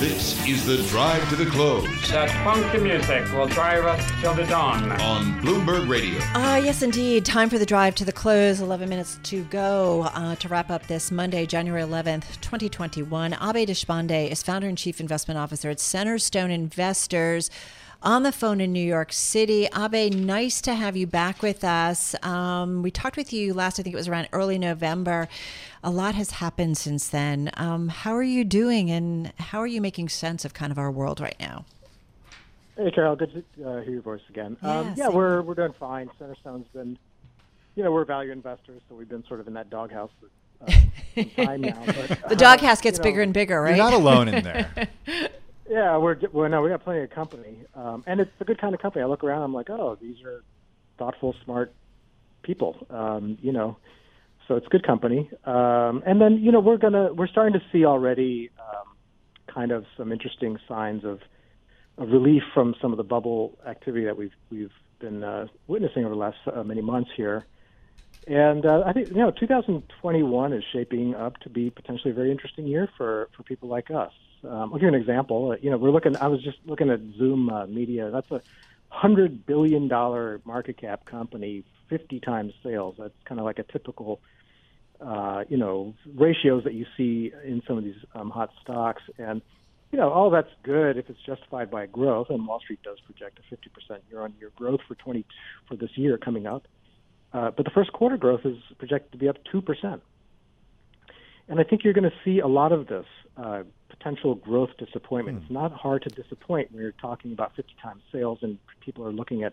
This 0.00 0.48
is 0.48 0.64
the 0.64 0.78
drive 0.88 1.28
to 1.28 1.36
the 1.36 1.44
close. 1.44 1.84
That 2.08 2.30
funky 2.42 2.78
music 2.78 3.22
will 3.34 3.48
drive 3.48 3.84
us 3.84 4.02
till 4.22 4.32
the 4.32 4.46
dawn. 4.46 4.90
On 4.92 5.38
Bloomberg 5.42 5.90
Radio. 5.90 6.18
Ah, 6.22 6.54
uh, 6.54 6.56
yes, 6.56 6.80
indeed. 6.80 7.26
Time 7.26 7.50
for 7.50 7.58
the 7.58 7.66
drive 7.66 7.94
to 7.96 8.06
the 8.06 8.12
close. 8.12 8.62
11 8.62 8.88
minutes 8.88 9.20
to 9.24 9.44
go 9.44 10.08
uh, 10.14 10.36
to 10.36 10.48
wrap 10.48 10.70
up 10.70 10.86
this 10.86 11.10
Monday, 11.10 11.44
January 11.44 11.82
11th, 11.82 12.40
2021. 12.40 13.32
Abhay 13.32 13.66
Deshpande 13.66 14.30
is 14.30 14.42
founder 14.42 14.68
and 14.68 14.78
chief 14.78 15.00
investment 15.00 15.36
officer 15.36 15.68
at 15.68 15.76
Centerstone 15.76 16.50
Investors 16.50 17.50
on 18.02 18.22
the 18.22 18.32
phone 18.32 18.60
in 18.60 18.72
New 18.72 18.84
York 18.84 19.12
City. 19.12 19.68
Abhay, 19.72 20.12
nice 20.14 20.60
to 20.62 20.74
have 20.74 20.96
you 20.96 21.06
back 21.06 21.42
with 21.42 21.64
us. 21.64 22.14
Um, 22.24 22.82
we 22.82 22.90
talked 22.90 23.16
with 23.16 23.32
you 23.32 23.52
last, 23.52 23.78
I 23.78 23.82
think 23.82 23.94
it 23.94 23.96
was 23.96 24.08
around 24.08 24.28
early 24.32 24.58
November. 24.58 25.28
A 25.84 25.90
lot 25.90 26.14
has 26.14 26.32
happened 26.32 26.78
since 26.78 27.08
then. 27.08 27.50
Um, 27.54 27.88
how 27.88 28.14
are 28.14 28.22
you 28.22 28.44
doing 28.44 28.90
and 28.90 29.32
how 29.38 29.58
are 29.58 29.66
you 29.66 29.80
making 29.80 30.08
sense 30.08 30.44
of 30.44 30.54
kind 30.54 30.72
of 30.72 30.78
our 30.78 30.90
world 30.90 31.20
right 31.20 31.36
now? 31.38 31.64
Hey, 32.76 32.90
Carol, 32.90 33.16
good 33.16 33.44
to 33.56 33.68
uh, 33.68 33.82
hear 33.82 33.92
your 33.92 34.02
voice 34.02 34.22
again. 34.30 34.56
Yeah, 34.62 34.78
um, 34.78 34.94
yeah 34.96 35.08
we're, 35.08 35.42
we're 35.42 35.54
doing 35.54 35.74
fine. 35.78 36.10
Centerstone's 36.18 36.66
been, 36.72 36.98
you 37.76 37.84
know, 37.84 37.92
we're 37.92 38.06
value 38.06 38.32
investors, 38.32 38.80
so 38.88 38.94
we've 38.94 39.08
been 39.08 39.24
sort 39.26 39.40
of 39.40 39.48
in 39.48 39.54
that 39.54 39.68
doghouse 39.68 40.10
uh, 40.66 40.72
time 41.36 41.60
now. 41.60 41.82
But, 41.84 42.18
the 42.30 42.36
doghouse 42.36 42.80
gets 42.80 42.98
you 42.98 43.02
know, 43.02 43.10
bigger 43.10 43.22
and 43.22 43.34
bigger, 43.34 43.60
right? 43.60 43.76
You're 43.76 43.84
not 43.84 43.92
alone 43.92 44.28
in 44.28 44.44
there. 44.44 44.70
Yeah, 45.70 45.98
we're 45.98 46.16
well. 46.32 46.50
No, 46.50 46.62
we 46.62 46.68
got 46.68 46.82
plenty 46.82 47.02
of 47.02 47.10
company, 47.10 47.58
um, 47.76 48.02
and 48.04 48.18
it's 48.18 48.32
a 48.40 48.44
good 48.44 48.60
kind 48.60 48.74
of 48.74 48.82
company. 48.82 49.04
I 49.04 49.06
look 49.06 49.22
around, 49.22 49.42
I'm 49.42 49.54
like, 49.54 49.70
oh, 49.70 49.96
these 50.02 50.16
are 50.24 50.42
thoughtful, 50.98 51.32
smart 51.44 51.72
people. 52.42 52.84
Um, 52.90 53.38
you 53.40 53.52
know, 53.52 53.76
so 54.48 54.56
it's 54.56 54.66
good 54.66 54.84
company. 54.84 55.30
Um, 55.44 56.02
and 56.04 56.20
then 56.20 56.38
you 56.38 56.50
know 56.50 56.58
we're 56.58 56.76
gonna 56.76 57.14
we're 57.14 57.28
starting 57.28 57.52
to 57.52 57.64
see 57.70 57.84
already 57.84 58.50
um, 58.58 58.96
kind 59.46 59.70
of 59.70 59.84
some 59.96 60.10
interesting 60.10 60.58
signs 60.66 61.04
of, 61.04 61.20
of 61.98 62.08
relief 62.08 62.42
from 62.52 62.74
some 62.82 62.90
of 62.90 62.96
the 62.96 63.04
bubble 63.04 63.56
activity 63.64 64.06
that 64.06 64.16
we've 64.16 64.34
we've 64.50 64.72
been 64.98 65.22
uh, 65.22 65.46
witnessing 65.68 66.04
over 66.04 66.14
the 66.16 66.20
last 66.20 66.38
uh, 66.52 66.64
many 66.64 66.82
months 66.82 67.10
here. 67.16 67.46
And 68.26 68.66
uh, 68.66 68.82
I 68.84 68.92
think 68.92 69.10
you 69.10 69.18
know 69.18 69.30
2021 69.30 70.52
is 70.52 70.64
shaping 70.72 71.14
up 71.14 71.38
to 71.42 71.48
be 71.48 71.70
potentially 71.70 72.10
a 72.10 72.14
very 72.14 72.32
interesting 72.32 72.66
year 72.66 72.88
for 72.96 73.28
for 73.36 73.44
people 73.44 73.68
like 73.68 73.92
us. 73.92 74.10
Um, 74.44 74.72
I'll 74.72 74.78
give 74.78 74.82
you 74.82 74.88
an 74.88 74.94
example. 74.94 75.52
Uh, 75.52 75.56
you 75.60 75.70
know, 75.70 75.76
we're 75.76 75.90
looking. 75.90 76.16
I 76.16 76.28
was 76.28 76.42
just 76.42 76.58
looking 76.64 76.90
at 76.90 77.00
Zoom 77.18 77.50
uh, 77.50 77.66
Media. 77.66 78.10
That's 78.10 78.30
a 78.30 78.40
hundred 78.88 79.46
billion 79.46 79.88
dollar 79.88 80.40
market 80.44 80.78
cap 80.78 81.04
company, 81.04 81.64
fifty 81.88 82.20
times 82.20 82.52
sales. 82.62 82.96
That's 82.98 83.14
kind 83.24 83.38
of 83.38 83.44
like 83.44 83.58
a 83.58 83.64
typical, 83.64 84.20
uh, 85.00 85.44
you 85.48 85.56
know, 85.56 85.94
ratios 86.14 86.64
that 86.64 86.74
you 86.74 86.86
see 86.96 87.32
in 87.44 87.62
some 87.66 87.78
of 87.78 87.84
these 87.84 87.98
um, 88.14 88.30
hot 88.30 88.50
stocks. 88.62 89.02
And 89.18 89.42
you 89.92 89.98
know, 89.98 90.10
all 90.10 90.30
that's 90.30 90.50
good 90.62 90.96
if 90.96 91.10
it's 91.10 91.20
justified 91.26 91.70
by 91.70 91.86
growth. 91.86 92.30
And 92.30 92.46
Wall 92.46 92.60
Street 92.60 92.82
does 92.82 92.98
project 93.00 93.38
a 93.38 93.42
fifty 93.50 93.68
percent 93.68 94.02
year-on-year 94.10 94.52
growth 94.56 94.80
for 94.88 94.94
twenty 94.94 95.26
for 95.68 95.76
this 95.76 95.90
year 95.96 96.16
coming 96.16 96.46
up. 96.46 96.66
Uh, 97.32 97.50
but 97.50 97.64
the 97.64 97.70
first 97.70 97.92
quarter 97.92 98.16
growth 98.16 98.40
is 98.44 98.56
projected 98.78 99.12
to 99.12 99.18
be 99.18 99.28
up 99.28 99.36
two 99.52 99.60
percent. 99.60 100.02
And 101.48 101.60
I 101.60 101.64
think 101.64 101.82
you're 101.84 101.92
going 101.92 102.08
to 102.08 102.16
see 102.24 102.38
a 102.38 102.46
lot 102.46 102.70
of 102.70 102.86
this 102.86 103.06
uh, 103.36 103.64
potential 104.00 104.34
growth 104.34 104.70
disappointment. 104.78 105.38
Mm. 105.38 105.42
It's 105.42 105.50
not 105.50 105.72
hard 105.72 106.02
to 106.02 106.08
disappoint 106.08 106.72
when 106.72 106.82
you're 106.82 106.92
talking 106.92 107.32
about 107.32 107.54
50 107.54 107.74
times 107.82 108.02
sales 108.10 108.38
and 108.42 108.58
people 108.80 109.06
are 109.06 109.12
looking 109.12 109.44
at, 109.44 109.52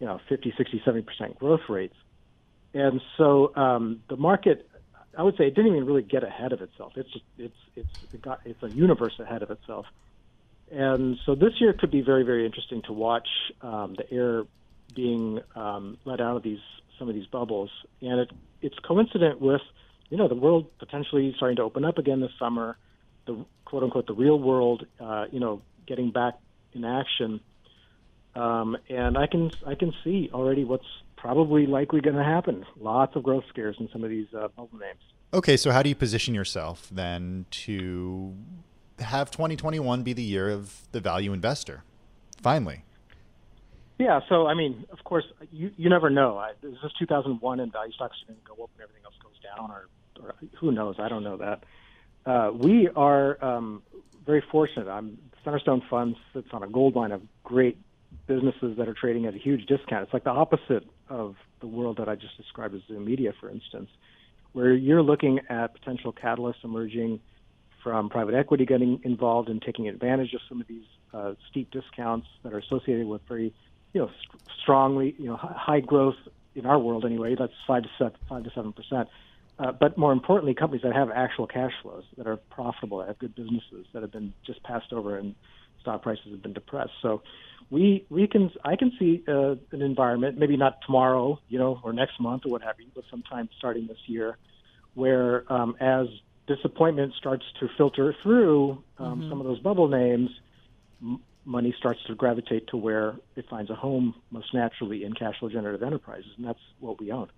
you 0.00 0.06
know, 0.06 0.20
50, 0.28 0.54
60, 0.56 0.82
70% 0.84 1.38
growth 1.38 1.60
rates. 1.68 1.94
And 2.74 3.00
so 3.16 3.54
um, 3.56 4.02
the 4.08 4.16
market, 4.16 4.68
I 5.16 5.22
would 5.22 5.36
say, 5.36 5.46
it 5.46 5.54
didn't 5.54 5.72
even 5.72 5.86
really 5.86 6.02
get 6.02 6.24
ahead 6.24 6.52
of 6.52 6.60
itself. 6.60 6.92
It's 6.96 7.10
just, 7.10 7.24
it's 7.38 7.56
it's 7.74 7.88
it 8.12 8.20
got 8.20 8.40
it's 8.44 8.62
a 8.62 8.68
universe 8.68 9.18
ahead 9.18 9.42
of 9.42 9.50
itself. 9.50 9.86
And 10.70 11.16
so 11.24 11.34
this 11.34 11.52
year 11.58 11.72
could 11.72 11.90
be 11.90 12.02
very 12.02 12.22
very 12.22 12.44
interesting 12.44 12.82
to 12.82 12.92
watch 12.92 13.28
um, 13.62 13.94
the 13.96 14.12
air 14.12 14.42
being 14.94 15.40
um, 15.54 15.96
let 16.04 16.20
out 16.20 16.36
of 16.36 16.42
these 16.42 16.58
some 16.98 17.08
of 17.08 17.14
these 17.14 17.26
bubbles, 17.26 17.70
and 18.02 18.20
it 18.20 18.30
it's 18.60 18.78
coincident 18.80 19.40
with 19.40 19.62
you 20.10 20.18
know 20.18 20.28
the 20.28 20.34
world 20.34 20.66
potentially 20.78 21.32
starting 21.36 21.56
to 21.56 21.62
open 21.62 21.82
up 21.82 21.96
again 21.96 22.20
this 22.20 22.32
summer 22.38 22.76
the 23.26 23.44
quote 23.64 23.82
unquote 23.82 24.06
the 24.06 24.14
real 24.14 24.38
world, 24.38 24.86
uh, 25.00 25.26
you 25.30 25.40
know, 25.40 25.62
getting 25.86 26.10
back 26.10 26.34
in 26.72 26.84
action. 26.84 27.40
Um, 28.34 28.76
and 28.88 29.16
I 29.16 29.26
can 29.26 29.50
I 29.66 29.74
can 29.74 29.92
see 30.04 30.30
already 30.32 30.64
what's 30.64 30.86
probably 31.16 31.66
likely 31.66 32.00
going 32.00 32.16
to 32.16 32.24
happen. 32.24 32.64
Lots 32.78 33.16
of 33.16 33.22
growth 33.22 33.44
scares 33.48 33.76
in 33.80 33.88
some 33.92 34.04
of 34.04 34.10
these 34.10 34.28
uh, 34.34 34.48
bubble 34.48 34.78
names. 34.78 35.00
Okay, 35.34 35.56
so 35.56 35.70
how 35.70 35.82
do 35.82 35.88
you 35.88 35.94
position 35.94 36.34
yourself 36.34 36.88
then 36.92 37.46
to 37.50 38.34
have 39.00 39.30
2021 39.30 40.02
be 40.02 40.12
the 40.12 40.22
year 40.22 40.48
of 40.48 40.82
the 40.92 41.00
value 41.00 41.32
investor? 41.32 41.82
Finally. 42.40 42.84
Yeah, 43.98 44.20
so 44.28 44.46
I 44.46 44.54
mean, 44.54 44.84
of 44.92 45.02
course, 45.04 45.24
you 45.50 45.70
you 45.76 45.88
never 45.88 46.10
know. 46.10 46.36
I, 46.36 46.52
this 46.60 46.72
is 46.84 46.92
2001, 46.98 47.60
and 47.60 47.72
value 47.72 47.92
stocks 47.92 48.16
are 48.22 48.32
going 48.32 48.40
to 48.40 48.46
go 48.46 48.62
up, 48.62 48.70
and 48.74 48.82
everything 48.82 49.02
else 49.04 49.14
goes 49.22 49.38
down, 49.42 49.70
or, 49.70 49.88
or 50.22 50.34
who 50.60 50.70
knows? 50.70 50.96
I 50.98 51.08
don't 51.08 51.24
know 51.24 51.38
that. 51.38 51.64
Uh, 52.26 52.50
we 52.52 52.88
are 52.96 53.42
um, 53.42 53.82
very 54.26 54.42
fortunate. 54.50 54.88
I'm 54.88 55.18
Centerstone 55.44 55.88
Funds 55.88 56.18
sits 56.34 56.48
on 56.52 56.64
a 56.64 56.66
gold 56.66 56.96
mine 56.96 57.12
of 57.12 57.22
great 57.44 57.78
businesses 58.26 58.76
that 58.76 58.88
are 58.88 58.94
trading 58.94 59.26
at 59.26 59.34
a 59.34 59.38
huge 59.38 59.66
discount. 59.66 60.02
It's 60.02 60.12
like 60.12 60.24
the 60.24 60.30
opposite 60.30 60.84
of 61.08 61.36
the 61.60 61.68
world 61.68 61.98
that 61.98 62.08
I 62.08 62.16
just 62.16 62.36
described 62.36 62.74
as 62.74 62.80
Zoom 62.88 63.04
Media, 63.04 63.32
for 63.40 63.48
instance, 63.48 63.88
where 64.52 64.72
you're 64.72 65.02
looking 65.02 65.38
at 65.48 65.72
potential 65.72 66.12
catalysts 66.12 66.64
emerging 66.64 67.20
from 67.80 68.10
private 68.10 68.34
equity 68.34 68.66
getting 68.66 69.00
involved 69.04 69.48
and 69.48 69.62
taking 69.62 69.88
advantage 69.88 70.34
of 70.34 70.40
some 70.48 70.60
of 70.60 70.66
these 70.66 70.82
uh, 71.14 71.34
steep 71.48 71.70
discounts 71.70 72.26
that 72.42 72.52
are 72.52 72.58
associated 72.58 73.06
with 73.06 73.22
very 73.28 73.54
you 73.92 74.00
know, 74.00 74.08
st- 74.08 74.42
strongly, 74.60 75.14
you 75.18 75.26
know, 75.26 75.36
high 75.36 75.78
growth 75.78 76.16
in 76.56 76.66
our 76.66 76.78
world 76.78 77.04
anyway. 77.04 77.36
That's 77.38 77.52
five 77.68 77.84
to 77.84 77.88
seven, 77.96 78.18
five 78.28 78.42
to 78.42 78.50
seven 78.50 78.72
percent. 78.72 79.08
Uh, 79.58 79.72
but 79.72 79.96
more 79.96 80.12
importantly, 80.12 80.54
companies 80.54 80.82
that 80.82 80.94
have 80.94 81.10
actual 81.10 81.46
cash 81.46 81.72
flows 81.82 82.04
that 82.18 82.26
are 82.26 82.36
profitable, 82.36 82.98
that 82.98 83.08
have 83.08 83.18
good 83.18 83.34
businesses 83.34 83.86
that 83.92 84.02
have 84.02 84.12
been 84.12 84.32
just 84.44 84.62
passed 84.62 84.92
over 84.92 85.16
and 85.16 85.34
stock 85.80 86.02
prices 86.02 86.26
have 86.30 86.42
been 86.42 86.52
depressed. 86.52 86.90
So 87.00 87.22
we 87.70 88.04
we 88.10 88.26
can 88.26 88.50
I 88.64 88.76
can 88.76 88.92
see 88.98 89.22
uh, 89.26 89.54
an 89.72 89.82
environment, 89.82 90.38
maybe 90.38 90.56
not 90.56 90.78
tomorrow, 90.84 91.40
you 91.48 91.58
know, 91.58 91.80
or 91.82 91.92
next 91.92 92.20
month 92.20 92.42
or 92.44 92.50
what 92.50 92.62
have 92.62 92.76
you, 92.78 92.86
but 92.94 93.04
sometime 93.10 93.48
starting 93.58 93.86
this 93.86 93.98
year, 94.06 94.36
where 94.94 95.50
um, 95.52 95.74
as 95.80 96.06
disappointment 96.46 97.14
starts 97.18 97.44
to 97.60 97.68
filter 97.76 98.14
through 98.22 98.82
um, 98.98 99.20
mm-hmm. 99.20 99.30
some 99.30 99.40
of 99.40 99.46
those 99.46 99.58
bubble 99.60 99.88
names, 99.88 100.30
money 101.44 101.74
starts 101.78 102.00
to 102.06 102.14
gravitate 102.14 102.68
to 102.68 102.76
where 102.76 103.16
it 103.36 103.46
finds 103.48 103.70
a 103.70 103.74
home 103.74 104.14
most 104.30 104.52
naturally 104.52 105.04
in 105.04 105.12
cash 105.12 105.34
flow 105.38 105.48
generative 105.48 105.82
enterprises, 105.82 106.30
and 106.36 106.46
that's 106.46 106.60
what 106.78 107.00
we 107.00 107.10
own. 107.10 107.28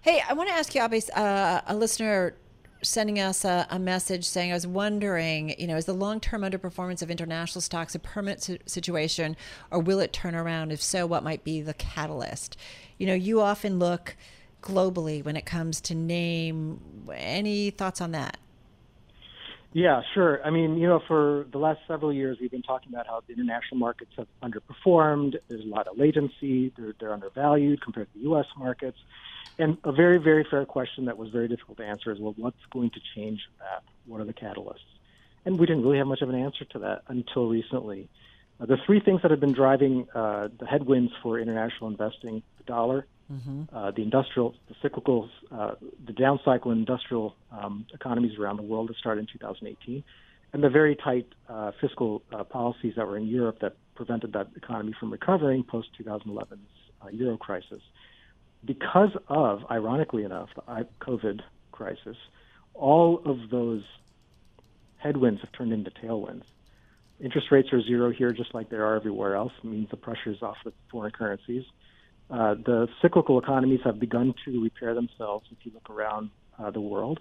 Hey, 0.00 0.22
I 0.28 0.32
want 0.32 0.48
to 0.48 0.54
ask 0.54 0.76
you, 0.76 0.80
Abhay, 0.80 1.10
uh, 1.16 1.60
a 1.66 1.74
listener 1.74 2.36
sending 2.82 3.18
us 3.18 3.44
a, 3.44 3.66
a, 3.68 3.80
message 3.80 4.24
saying, 4.28 4.52
I 4.52 4.54
was 4.54 4.66
wondering, 4.66 5.58
you 5.58 5.66
know, 5.66 5.76
is 5.76 5.86
the 5.86 5.92
long 5.92 6.20
term 6.20 6.42
underperformance 6.42 7.02
of 7.02 7.10
international 7.10 7.60
stocks 7.60 7.96
a 7.96 7.98
permanent 7.98 8.40
si- 8.40 8.60
situation 8.64 9.36
or 9.72 9.80
will 9.80 9.98
it 9.98 10.12
turn 10.12 10.36
around? 10.36 10.70
If 10.70 10.80
so, 10.80 11.04
what 11.04 11.24
might 11.24 11.42
be 11.42 11.60
the 11.60 11.74
catalyst? 11.74 12.56
You 12.96 13.08
know, 13.08 13.14
you 13.14 13.40
often 13.40 13.80
look 13.80 14.16
globally 14.62 15.24
when 15.24 15.36
it 15.36 15.44
comes 15.44 15.80
to 15.82 15.96
name. 15.96 16.80
Any 17.12 17.70
thoughts 17.70 18.00
on 18.00 18.12
that? 18.12 18.36
Yeah, 19.72 20.02
sure. 20.14 20.40
I 20.44 20.50
mean, 20.50 20.78
you 20.78 20.86
know, 20.86 21.00
for 21.08 21.46
the 21.50 21.58
last 21.58 21.80
several 21.88 22.12
years, 22.12 22.38
we've 22.40 22.50
been 22.50 22.62
talking 22.62 22.88
about 22.92 23.08
how 23.08 23.22
the 23.26 23.34
international 23.34 23.78
markets 23.78 24.12
have 24.16 24.28
underperformed. 24.42 25.34
There's 25.48 25.64
a 25.64 25.68
lot 25.68 25.88
of 25.88 25.98
latency. 25.98 26.72
They're, 26.76 26.94
they're 26.98 27.12
undervalued 27.12 27.82
compared 27.82 28.12
to 28.12 28.18
the 28.18 28.24
U.S. 28.24 28.46
markets. 28.56 28.98
And 29.58 29.76
a 29.82 29.92
very, 29.92 30.18
very 30.18 30.46
fair 30.48 30.64
question 30.64 31.06
that 31.06 31.18
was 31.18 31.30
very 31.30 31.48
difficult 31.48 31.78
to 31.78 31.84
answer 31.84 32.12
is, 32.12 32.18
well, 32.20 32.34
what's 32.36 32.64
going 32.70 32.90
to 32.90 33.00
change 33.14 33.40
that? 33.58 33.82
What 34.06 34.20
are 34.20 34.24
the 34.24 34.32
catalysts? 34.32 34.76
And 35.44 35.58
we 35.58 35.66
didn't 35.66 35.82
really 35.82 35.98
have 35.98 36.06
much 36.06 36.22
of 36.22 36.28
an 36.28 36.36
answer 36.36 36.64
to 36.66 36.78
that 36.80 37.02
until 37.08 37.48
recently. 37.48 38.08
Uh, 38.60 38.66
the 38.66 38.76
three 38.86 39.00
things 39.00 39.22
that 39.22 39.30
have 39.30 39.40
been 39.40 39.52
driving 39.52 40.06
uh, 40.14 40.48
the 40.58 40.66
headwinds 40.66 41.12
for 41.22 41.38
international 41.38 41.88
investing: 41.90 42.42
the 42.58 42.64
dollar, 42.64 43.06
mm-hmm. 43.32 43.74
uh, 43.74 43.90
the 43.92 44.02
industrial, 44.02 44.54
the 44.68 44.74
cyclical, 44.82 45.28
uh, 45.50 45.72
the 46.06 46.12
down 46.12 46.40
cycle 46.44 46.70
in 46.72 46.78
industrial 46.78 47.34
um, 47.52 47.86
economies 47.94 48.38
around 48.38 48.56
the 48.56 48.62
world 48.62 48.88
that 48.88 48.96
started 48.96 49.20
in 49.20 49.26
2018, 49.26 50.02
and 50.52 50.62
the 50.62 50.68
very 50.68 50.96
tight 50.96 51.26
uh, 51.48 51.72
fiscal 51.80 52.22
uh, 52.32 52.42
policies 52.44 52.94
that 52.96 53.06
were 53.06 53.16
in 53.16 53.26
Europe 53.26 53.58
that 53.60 53.76
prevented 53.94 54.32
that 54.32 54.48
economy 54.56 54.94
from 54.98 55.10
recovering 55.12 55.62
post 55.62 55.88
2011's 56.00 56.58
uh, 57.02 57.08
euro 57.10 57.36
crisis. 57.36 57.82
Because 58.64 59.10
of, 59.28 59.64
ironically 59.70 60.24
enough, 60.24 60.50
the 60.54 60.86
COVID 61.00 61.40
crisis, 61.72 62.16
all 62.74 63.22
of 63.24 63.50
those 63.50 63.82
headwinds 64.96 65.40
have 65.40 65.52
turned 65.52 65.72
into 65.72 65.90
tailwinds. 65.90 66.42
Interest 67.20 67.50
rates 67.50 67.72
are 67.72 67.82
zero 67.82 68.10
here, 68.10 68.32
just 68.32 68.54
like 68.54 68.68
they 68.68 68.76
are 68.76 68.94
everywhere 68.94 69.34
else. 69.34 69.52
Means 69.62 69.90
the 69.90 69.96
pressure 69.96 70.30
is 70.30 70.42
off 70.42 70.56
the 70.64 70.72
foreign 70.90 71.12
currencies. 71.12 71.64
Uh, 72.30 72.54
the 72.54 72.88
cyclical 73.00 73.38
economies 73.38 73.80
have 73.84 73.98
begun 73.98 74.34
to 74.44 74.62
repair 74.62 74.94
themselves 74.94 75.46
if 75.50 75.58
you 75.64 75.72
look 75.72 75.88
around 75.90 76.30
uh, 76.58 76.70
the 76.70 76.80
world. 76.80 77.20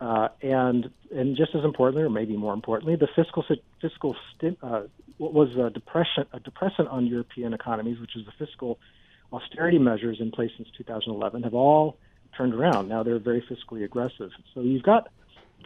Uh, 0.00 0.28
and 0.40 0.90
and 1.14 1.36
just 1.36 1.54
as 1.54 1.62
importantly, 1.64 2.02
or 2.02 2.10
maybe 2.10 2.36
more 2.36 2.54
importantly, 2.54 2.96
the 2.96 3.06
fiscal 3.14 3.44
fiscal 3.80 4.16
sti- 4.34 4.56
uh, 4.60 4.82
what 5.18 5.32
was 5.32 5.54
a 5.56 5.70
depression 5.70 6.26
a 6.32 6.40
depressant 6.40 6.88
on 6.88 7.06
European 7.06 7.54
economies, 7.54 8.00
which 8.00 8.16
is 8.16 8.24
the 8.26 8.32
fiscal 8.44 8.80
austerity 9.32 9.78
measures 9.78 10.18
in 10.20 10.30
place 10.30 10.50
since 10.56 10.68
2011, 10.76 11.42
have 11.42 11.54
all 11.54 11.98
turned 12.36 12.54
around. 12.54 12.88
Now 12.88 13.02
they're 13.02 13.18
very 13.18 13.42
fiscally 13.42 13.84
aggressive. 13.84 14.30
So 14.54 14.60
you've 14.60 14.82
got 14.82 15.08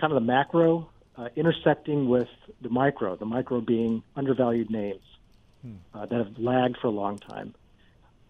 kind 0.00 0.12
of 0.12 0.14
the 0.14 0.26
macro 0.26 0.88
uh, 1.16 1.28
intersecting 1.36 2.08
with 2.08 2.28
the 2.60 2.68
micro, 2.68 3.16
the 3.16 3.26
micro 3.26 3.60
being 3.60 4.02
undervalued 4.14 4.70
names 4.70 5.02
hmm. 5.62 5.74
uh, 5.94 6.06
that 6.06 6.16
have 6.16 6.38
lagged 6.38 6.76
for 6.80 6.88
a 6.88 6.90
long 6.90 7.18
time 7.18 7.54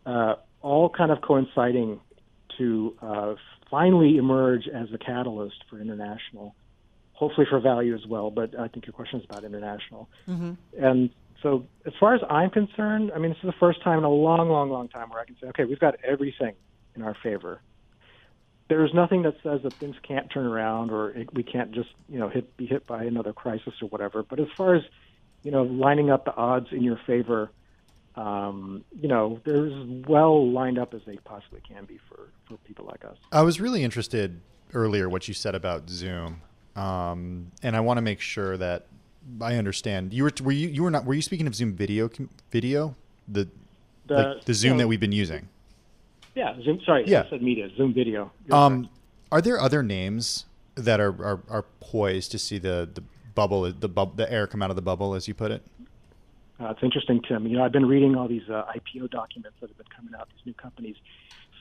uh, 0.07 0.37
all 0.63 0.89
kind 0.89 1.11
of 1.11 1.21
coinciding 1.21 2.01
to 2.57 2.97
uh, 3.03 3.35
finally 3.71 4.17
emerge 4.17 4.67
as 4.69 4.89
a 4.95 4.99
catalyst 4.99 5.57
for 5.69 5.79
international, 5.79 6.55
hopefully 7.13 7.47
for 7.51 7.61
value 7.61 7.95
as 7.95 8.07
well. 8.07 8.31
But 8.31 8.59
I 8.59 8.69
think 8.69 8.87
your 8.87 8.93
question 8.95 9.19
is 9.21 9.27
about 9.29 9.45
international. 9.45 10.09
Mm-hmm. 10.29 10.53
And 10.79 11.11
so, 11.43 11.67
as 11.85 11.93
far 12.01 12.15
as 12.15 12.23
I'm 12.31 12.51
concerned, 12.51 13.13
I 13.15 13.19
mean, 13.19 13.31
this 13.31 13.39
is 13.39 13.47
the 13.47 13.59
first 13.61 13.83
time 13.83 13.99
in 13.99 14.05
a 14.05 14.11
long, 14.11 14.49
long, 14.49 14.71
long 14.71 14.89
time 14.89 15.11
where 15.11 15.21
I 15.21 15.25
can 15.25 15.37
say, 15.41 15.49
okay, 15.49 15.65
we've 15.65 15.79
got 15.79 15.97
everything 16.05 16.55
in 16.95 17.03
our 17.03 17.17
favor. 17.23 17.61
There's 18.69 18.93
nothing 18.95 19.23
that 19.23 19.35
says 19.43 19.61
that 19.63 19.75
things 19.75 19.97
can't 20.03 20.31
turn 20.31 20.47
around 20.47 20.91
or 20.91 21.11
it, 21.11 21.33
we 21.33 21.43
can't 21.43 21.73
just, 21.73 21.91
you 22.09 22.19
know, 22.19 22.29
hit, 22.29 22.57
be 22.57 22.67
hit 22.67 22.87
by 22.87 23.05
another 23.05 23.33
crisis 23.33 23.75
or 23.81 23.89
whatever. 23.89 24.23
But 24.23 24.41
as 24.41 24.49
far 24.57 24.75
as, 24.75 24.83
you 25.43 25.51
know, 25.53 25.63
lining 25.63 26.11
up 26.11 26.25
the 26.25 26.35
odds 26.35 26.69
in 26.73 26.83
your 26.83 26.99
favor, 27.07 27.51
um, 28.17 28.83
you 28.99 29.09
know, 29.09 29.41
they're 29.45 29.67
as 29.67 30.05
well 30.09 30.51
lined 30.51 30.79
up 30.79 30.95
as 30.95 31.03
they 31.07 31.17
possibly 31.19 31.61
can 31.61 31.85
be 31.85 31.99
for, 32.09 32.31
for 32.49 32.57
people 32.65 32.87
like 32.87 33.05
us. 33.05 33.17
I 33.31 33.43
was 33.43 33.61
really 33.61 33.85
interested 33.85 34.41
earlier 34.73 35.09
what 35.09 35.29
you 35.29 35.35
said 35.35 35.55
about 35.55 35.89
Zoom, 35.91 36.41
um, 36.75 37.53
and 37.63 37.77
I 37.77 37.81
want 37.81 37.99
to 37.99 38.03
make 38.03 38.21
sure 38.21 38.57
that 38.57 38.87
I 39.41 39.57
understand. 39.57 40.13
You 40.13 40.25
were 40.25 40.33
were 40.43 40.53
you 40.53 40.69
you 40.69 40.83
were 40.83 40.91
not 40.91 41.05
were 41.05 41.15
you 41.15 41.23
speaking 41.23 41.47
of 41.47 41.55
Zoom 41.55 41.75
video 41.75 42.11
video 42.51 42.95
the 43.29 43.49
the, 44.07 44.15
like 44.15 44.45
the 44.45 44.55
Zoom 44.55 44.69
you 44.69 44.75
know, 44.75 44.79
that 44.79 44.89
we've 44.89 45.01
been 45.01 45.13
using? 45.13 45.49
Yeah, 46.35 46.55
Zoom. 46.63 46.81
Sorry, 46.85 47.05
yeah. 47.07 47.25
I 47.27 47.31
said 47.31 47.43
media. 47.43 47.69
Zoom 47.77 47.93
video. 47.93 48.31
um, 48.53 48.89
are 49.33 49.41
there 49.41 49.61
other 49.61 49.83
names 49.83 50.45
that 50.75 51.01
are, 51.01 51.13
are, 51.25 51.41
are 51.49 51.65
poised 51.81 52.31
to 52.33 52.39
see 52.39 52.59
the 52.59 52.89
the 52.93 53.03
bubble 53.35 53.73
the 53.73 53.89
bub, 53.89 54.17
the 54.17 54.31
air 54.31 54.47
come 54.47 54.63
out 54.63 54.71
of 54.71 54.77
the 54.77 54.83
bubble, 54.83 55.15
as 55.15 55.27
you 55.27 55.35
put 55.35 55.51
it? 55.51 55.63
Uh, 56.61 56.69
it's 56.71 56.83
interesting, 56.83 57.21
Tim. 57.23 57.47
You 57.47 57.59
know, 57.59 57.65
I've 57.65 57.73
been 57.73 57.87
reading 57.87 58.17
all 58.17 58.29
these 58.29 58.49
uh, 58.49 58.65
IPO 58.75 59.11
documents 59.11 59.57
that 59.61 59.69
have 59.69 59.77
been 59.77 59.87
coming 59.95 60.15
out. 60.15 60.29
These 60.31 60.47
new 60.47 60.55
companies, 60.55 60.97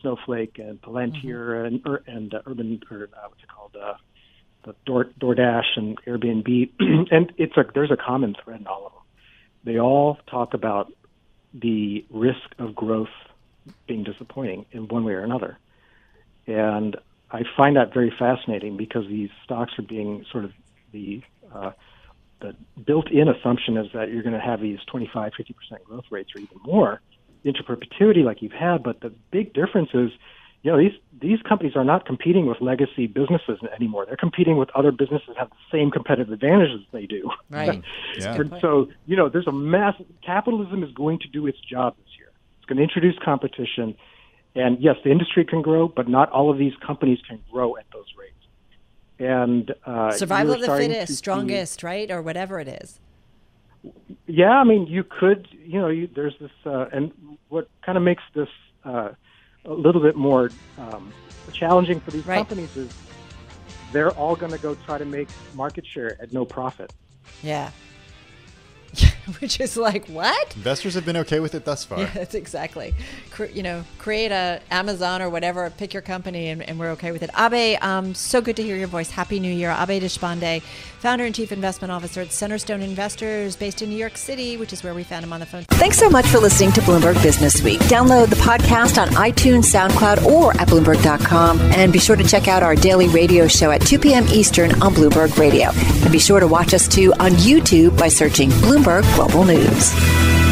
Snowflake 0.01 0.60
and 0.60 0.82
Palantir 0.82 1.23
mm-hmm. 1.23 1.88
and 1.88 1.99
and 2.08 2.34
uh, 2.34 2.41
Urban 2.45 2.82
or 2.91 3.10
uh, 3.13 3.28
what's 3.28 3.43
it 3.43 3.49
called, 3.49 3.75
uh, 3.82 3.95
the 4.65 4.75
Door, 4.86 5.06
DoorDash 5.19 5.78
and 5.78 5.97
Airbnb, 6.06 6.71
and 7.12 7.32
it's 7.38 7.56
a 7.58 7.65
there's 7.73 7.91
a 7.91 7.97
common 7.97 8.36
thread 8.43 8.60
in 8.60 8.67
all 8.67 8.86
of 8.88 8.91
them. 8.93 9.01
They 9.63 9.80
all 9.80 10.17
talk 10.28 10.54
about 10.54 10.91
the 11.54 12.06
risk 12.10 12.54
of 12.60 12.75
growth 12.75 13.10
being 13.88 14.04
disappointing 14.04 14.65
in 14.71 14.88
one 14.88 15.04
way 15.04 15.13
or 15.13 15.23
another, 15.23 15.58
and 16.47 16.97
I 17.32 17.43
find 17.58 17.75
that 17.75 17.93
very 17.93 18.13
fascinating 18.17 18.78
because 18.78 19.08
these 19.08 19.30
stocks 19.43 19.73
are 19.80 19.84
being 19.84 20.25
sort 20.32 20.45
of 20.45 20.51
the 20.91 21.21
uh, 21.54 21.71
the 22.39 22.56
built-in 22.86 23.30
assumption 23.30 23.78
is 23.78 23.88
that 23.93 24.12
you're 24.12 24.23
going 24.23 24.34
to 24.34 24.39
have 24.39 24.62
these 24.62 24.80
25, 24.88 25.32
50% 25.34 25.84
growth 25.86 26.04
rates 26.10 26.32
or 26.36 26.41
even 26.41 26.58
more 26.63 27.01
into 27.43 27.63
perpetuity 27.63 28.23
like 28.23 28.41
you've 28.41 28.51
had. 28.51 28.84
But 28.84 28.99
the 28.99 29.13
big 29.32 29.54
difference 29.54 29.89
is, 29.93 30.12
you 30.65 30.71
know, 30.71 30.80
these 30.80 30.93
these 31.21 31.39
companies 31.47 31.75
are 31.75 31.84
not 31.84 32.08
competing 32.08 32.47
with 32.47 32.60
legacy 32.60 33.06
businesses 33.06 33.60
anymore. 33.75 34.06
They're 34.08 34.17
competing 34.17 34.58
with 34.58 34.69
other 34.73 34.91
businesses 34.91 35.28
that 35.28 35.38
have 35.38 35.49
the 35.51 35.55
same 35.72 35.91
competitive 35.91 36.34
advantages 36.34 36.82
they 36.91 37.05
do. 37.05 37.30
Right. 37.51 37.84
yeah. 38.18 38.34
And 38.34 38.51
so, 38.59 38.89
you 39.05 39.16
know, 39.16 39.30
there's 39.30 39.45
a 39.45 39.51
mass 39.51 39.93
capitalism 40.26 40.84
is 40.84 40.91
going 40.91 41.20
to 41.20 41.28
do 41.28 41.45
its 41.45 41.59
job 41.59 41.95
this 41.97 42.18
year. 42.18 42.32
It's 42.57 42.66
going 42.66 42.78
to 42.78 42.84
introduce 42.84 43.16
competition. 43.24 43.95
And 44.55 44.82
yes, 44.82 44.95
the 45.03 45.11
industry 45.11 45.45
can 45.45 45.61
grow, 45.61 45.88
but 45.88 46.09
not 46.09 46.32
all 46.32 46.49
of 46.49 46.57
these 46.57 46.74
companies 46.86 47.20
can 47.28 47.39
grow 47.51 47.78
at 47.78 47.86
those 47.93 48.07
rates. 48.18 48.34
and 49.20 49.72
uh, 49.86 50.11
survival 50.13 50.55
of 50.55 50.61
the 50.61 50.66
starting 50.66 50.89
to 50.89 50.95
fittest, 50.95 51.13
see- 51.13 51.18
strongest, 51.18 51.84
right, 51.84 52.09
or 52.09 52.24
whatever 52.24 52.59
it 52.59 52.68
is. 52.68 52.99
Yeah, 54.26 54.49
I 54.49 54.63
mean, 54.63 54.88
you 54.88 55.03
could, 55.03 55.47
you 55.63 55.80
know, 55.80 55.89
you, 55.89 56.09
there's 56.16 56.34
this, 56.39 56.49
uh, 56.66 56.88
and 56.91 57.11
what 57.49 57.70
kind 57.86 57.99
of 57.99 58.03
makes 58.03 58.24
this 58.34 58.49
uh, 58.84 59.09
a 59.66 59.74
little 59.74 60.01
bit 60.01 60.16
more 60.16 60.51
um, 60.78 61.13
challenging 61.53 61.99
for 61.99 62.11
these 62.11 62.26
Right. 62.26 62.38
companies 62.38 62.76
is 62.76 62.89
they're 63.91 64.11
all 64.11 64.36
going 64.36 64.51
to 64.51 64.57
go 64.57 64.76
try 64.76 64.97
to 64.97 65.05
make 65.05 65.28
market 65.53 65.86
share 65.86 66.20
at 66.22 66.34
no 66.34 66.45
profit. 66.45 66.91
Yeah. 67.43 67.72
Which 69.39 69.59
is 69.59 69.77
like 69.77 70.07
what? 70.07 70.55
Investors 70.55 70.93
have 70.93 71.05
been 71.05 71.17
okay 71.17 71.39
with 71.39 71.55
it 71.55 71.65
thus 71.65 71.83
far. 71.83 71.99
Yeah, 71.99 72.11
that's 72.13 72.35
exactly. 72.35 72.93
Cre- 73.31 73.45
you 73.45 73.63
know, 73.63 73.83
create 73.97 74.31
a 74.31 74.61
Amazon 74.71 75.21
or 75.21 75.29
whatever, 75.29 75.69
pick 75.69 75.93
your 75.93 76.01
company, 76.01 76.49
and, 76.49 76.61
and 76.61 76.79
we're 76.79 76.91
okay 76.91 77.11
with 77.11 77.23
it. 77.23 77.31
Abhay, 77.31 77.81
um, 77.83 78.13
so 78.13 78.41
good 78.41 78.55
to 78.57 78.63
hear 78.63 78.75
your 78.75 78.87
voice. 78.87 79.09
Happy 79.09 79.39
New 79.39 79.53
Year, 79.53 79.69
Abhay 79.69 79.99
Deshpande, 80.01 80.61
founder 80.61 81.25
and 81.25 81.33
chief 81.33 81.51
investment 81.51 81.91
officer 81.91 82.21
at 82.21 82.27
Centerstone 82.27 82.81
Investors, 82.81 83.55
based 83.55 83.81
in 83.81 83.89
New 83.89 83.97
York 83.97 84.17
City, 84.17 84.57
which 84.57 84.73
is 84.73 84.83
where 84.83 84.93
we 84.93 85.03
found 85.03 85.23
him 85.23 85.33
on 85.33 85.39
the 85.39 85.45
phone. 85.45 85.63
Thanks 85.71 85.97
so 85.97 86.09
much 86.09 86.27
for 86.27 86.39
listening 86.39 86.71
to 86.73 86.81
Bloomberg 86.81 87.21
Business 87.23 87.61
Week. 87.61 87.79
Download 87.81 88.29
the 88.29 88.35
podcast 88.37 89.01
on 89.01 89.09
iTunes, 89.09 89.65
SoundCloud, 89.65 90.25
or 90.25 90.51
at 90.59 90.67
Bloomberg.com. 90.67 91.59
And 91.59 91.91
be 91.91 91.99
sure 91.99 92.15
to 92.15 92.23
check 92.23 92.47
out 92.47 92.63
our 92.63 92.75
daily 92.75 93.07
radio 93.07 93.47
show 93.47 93.71
at 93.71 93.81
2 93.81 93.99
p.m. 93.99 94.25
Eastern 94.29 94.71
on 94.81 94.93
Bloomberg 94.93 95.37
Radio. 95.37 95.69
And 96.03 96.11
be 96.11 96.19
sure 96.19 96.39
to 96.39 96.47
watch 96.47 96.73
us 96.73 96.87
too 96.87 97.13
on 97.19 97.31
YouTube 97.31 97.97
by 97.97 98.07
searching 98.07 98.49
Bloomberg 98.86 99.15
Global 99.15 99.45
News. 99.45 100.44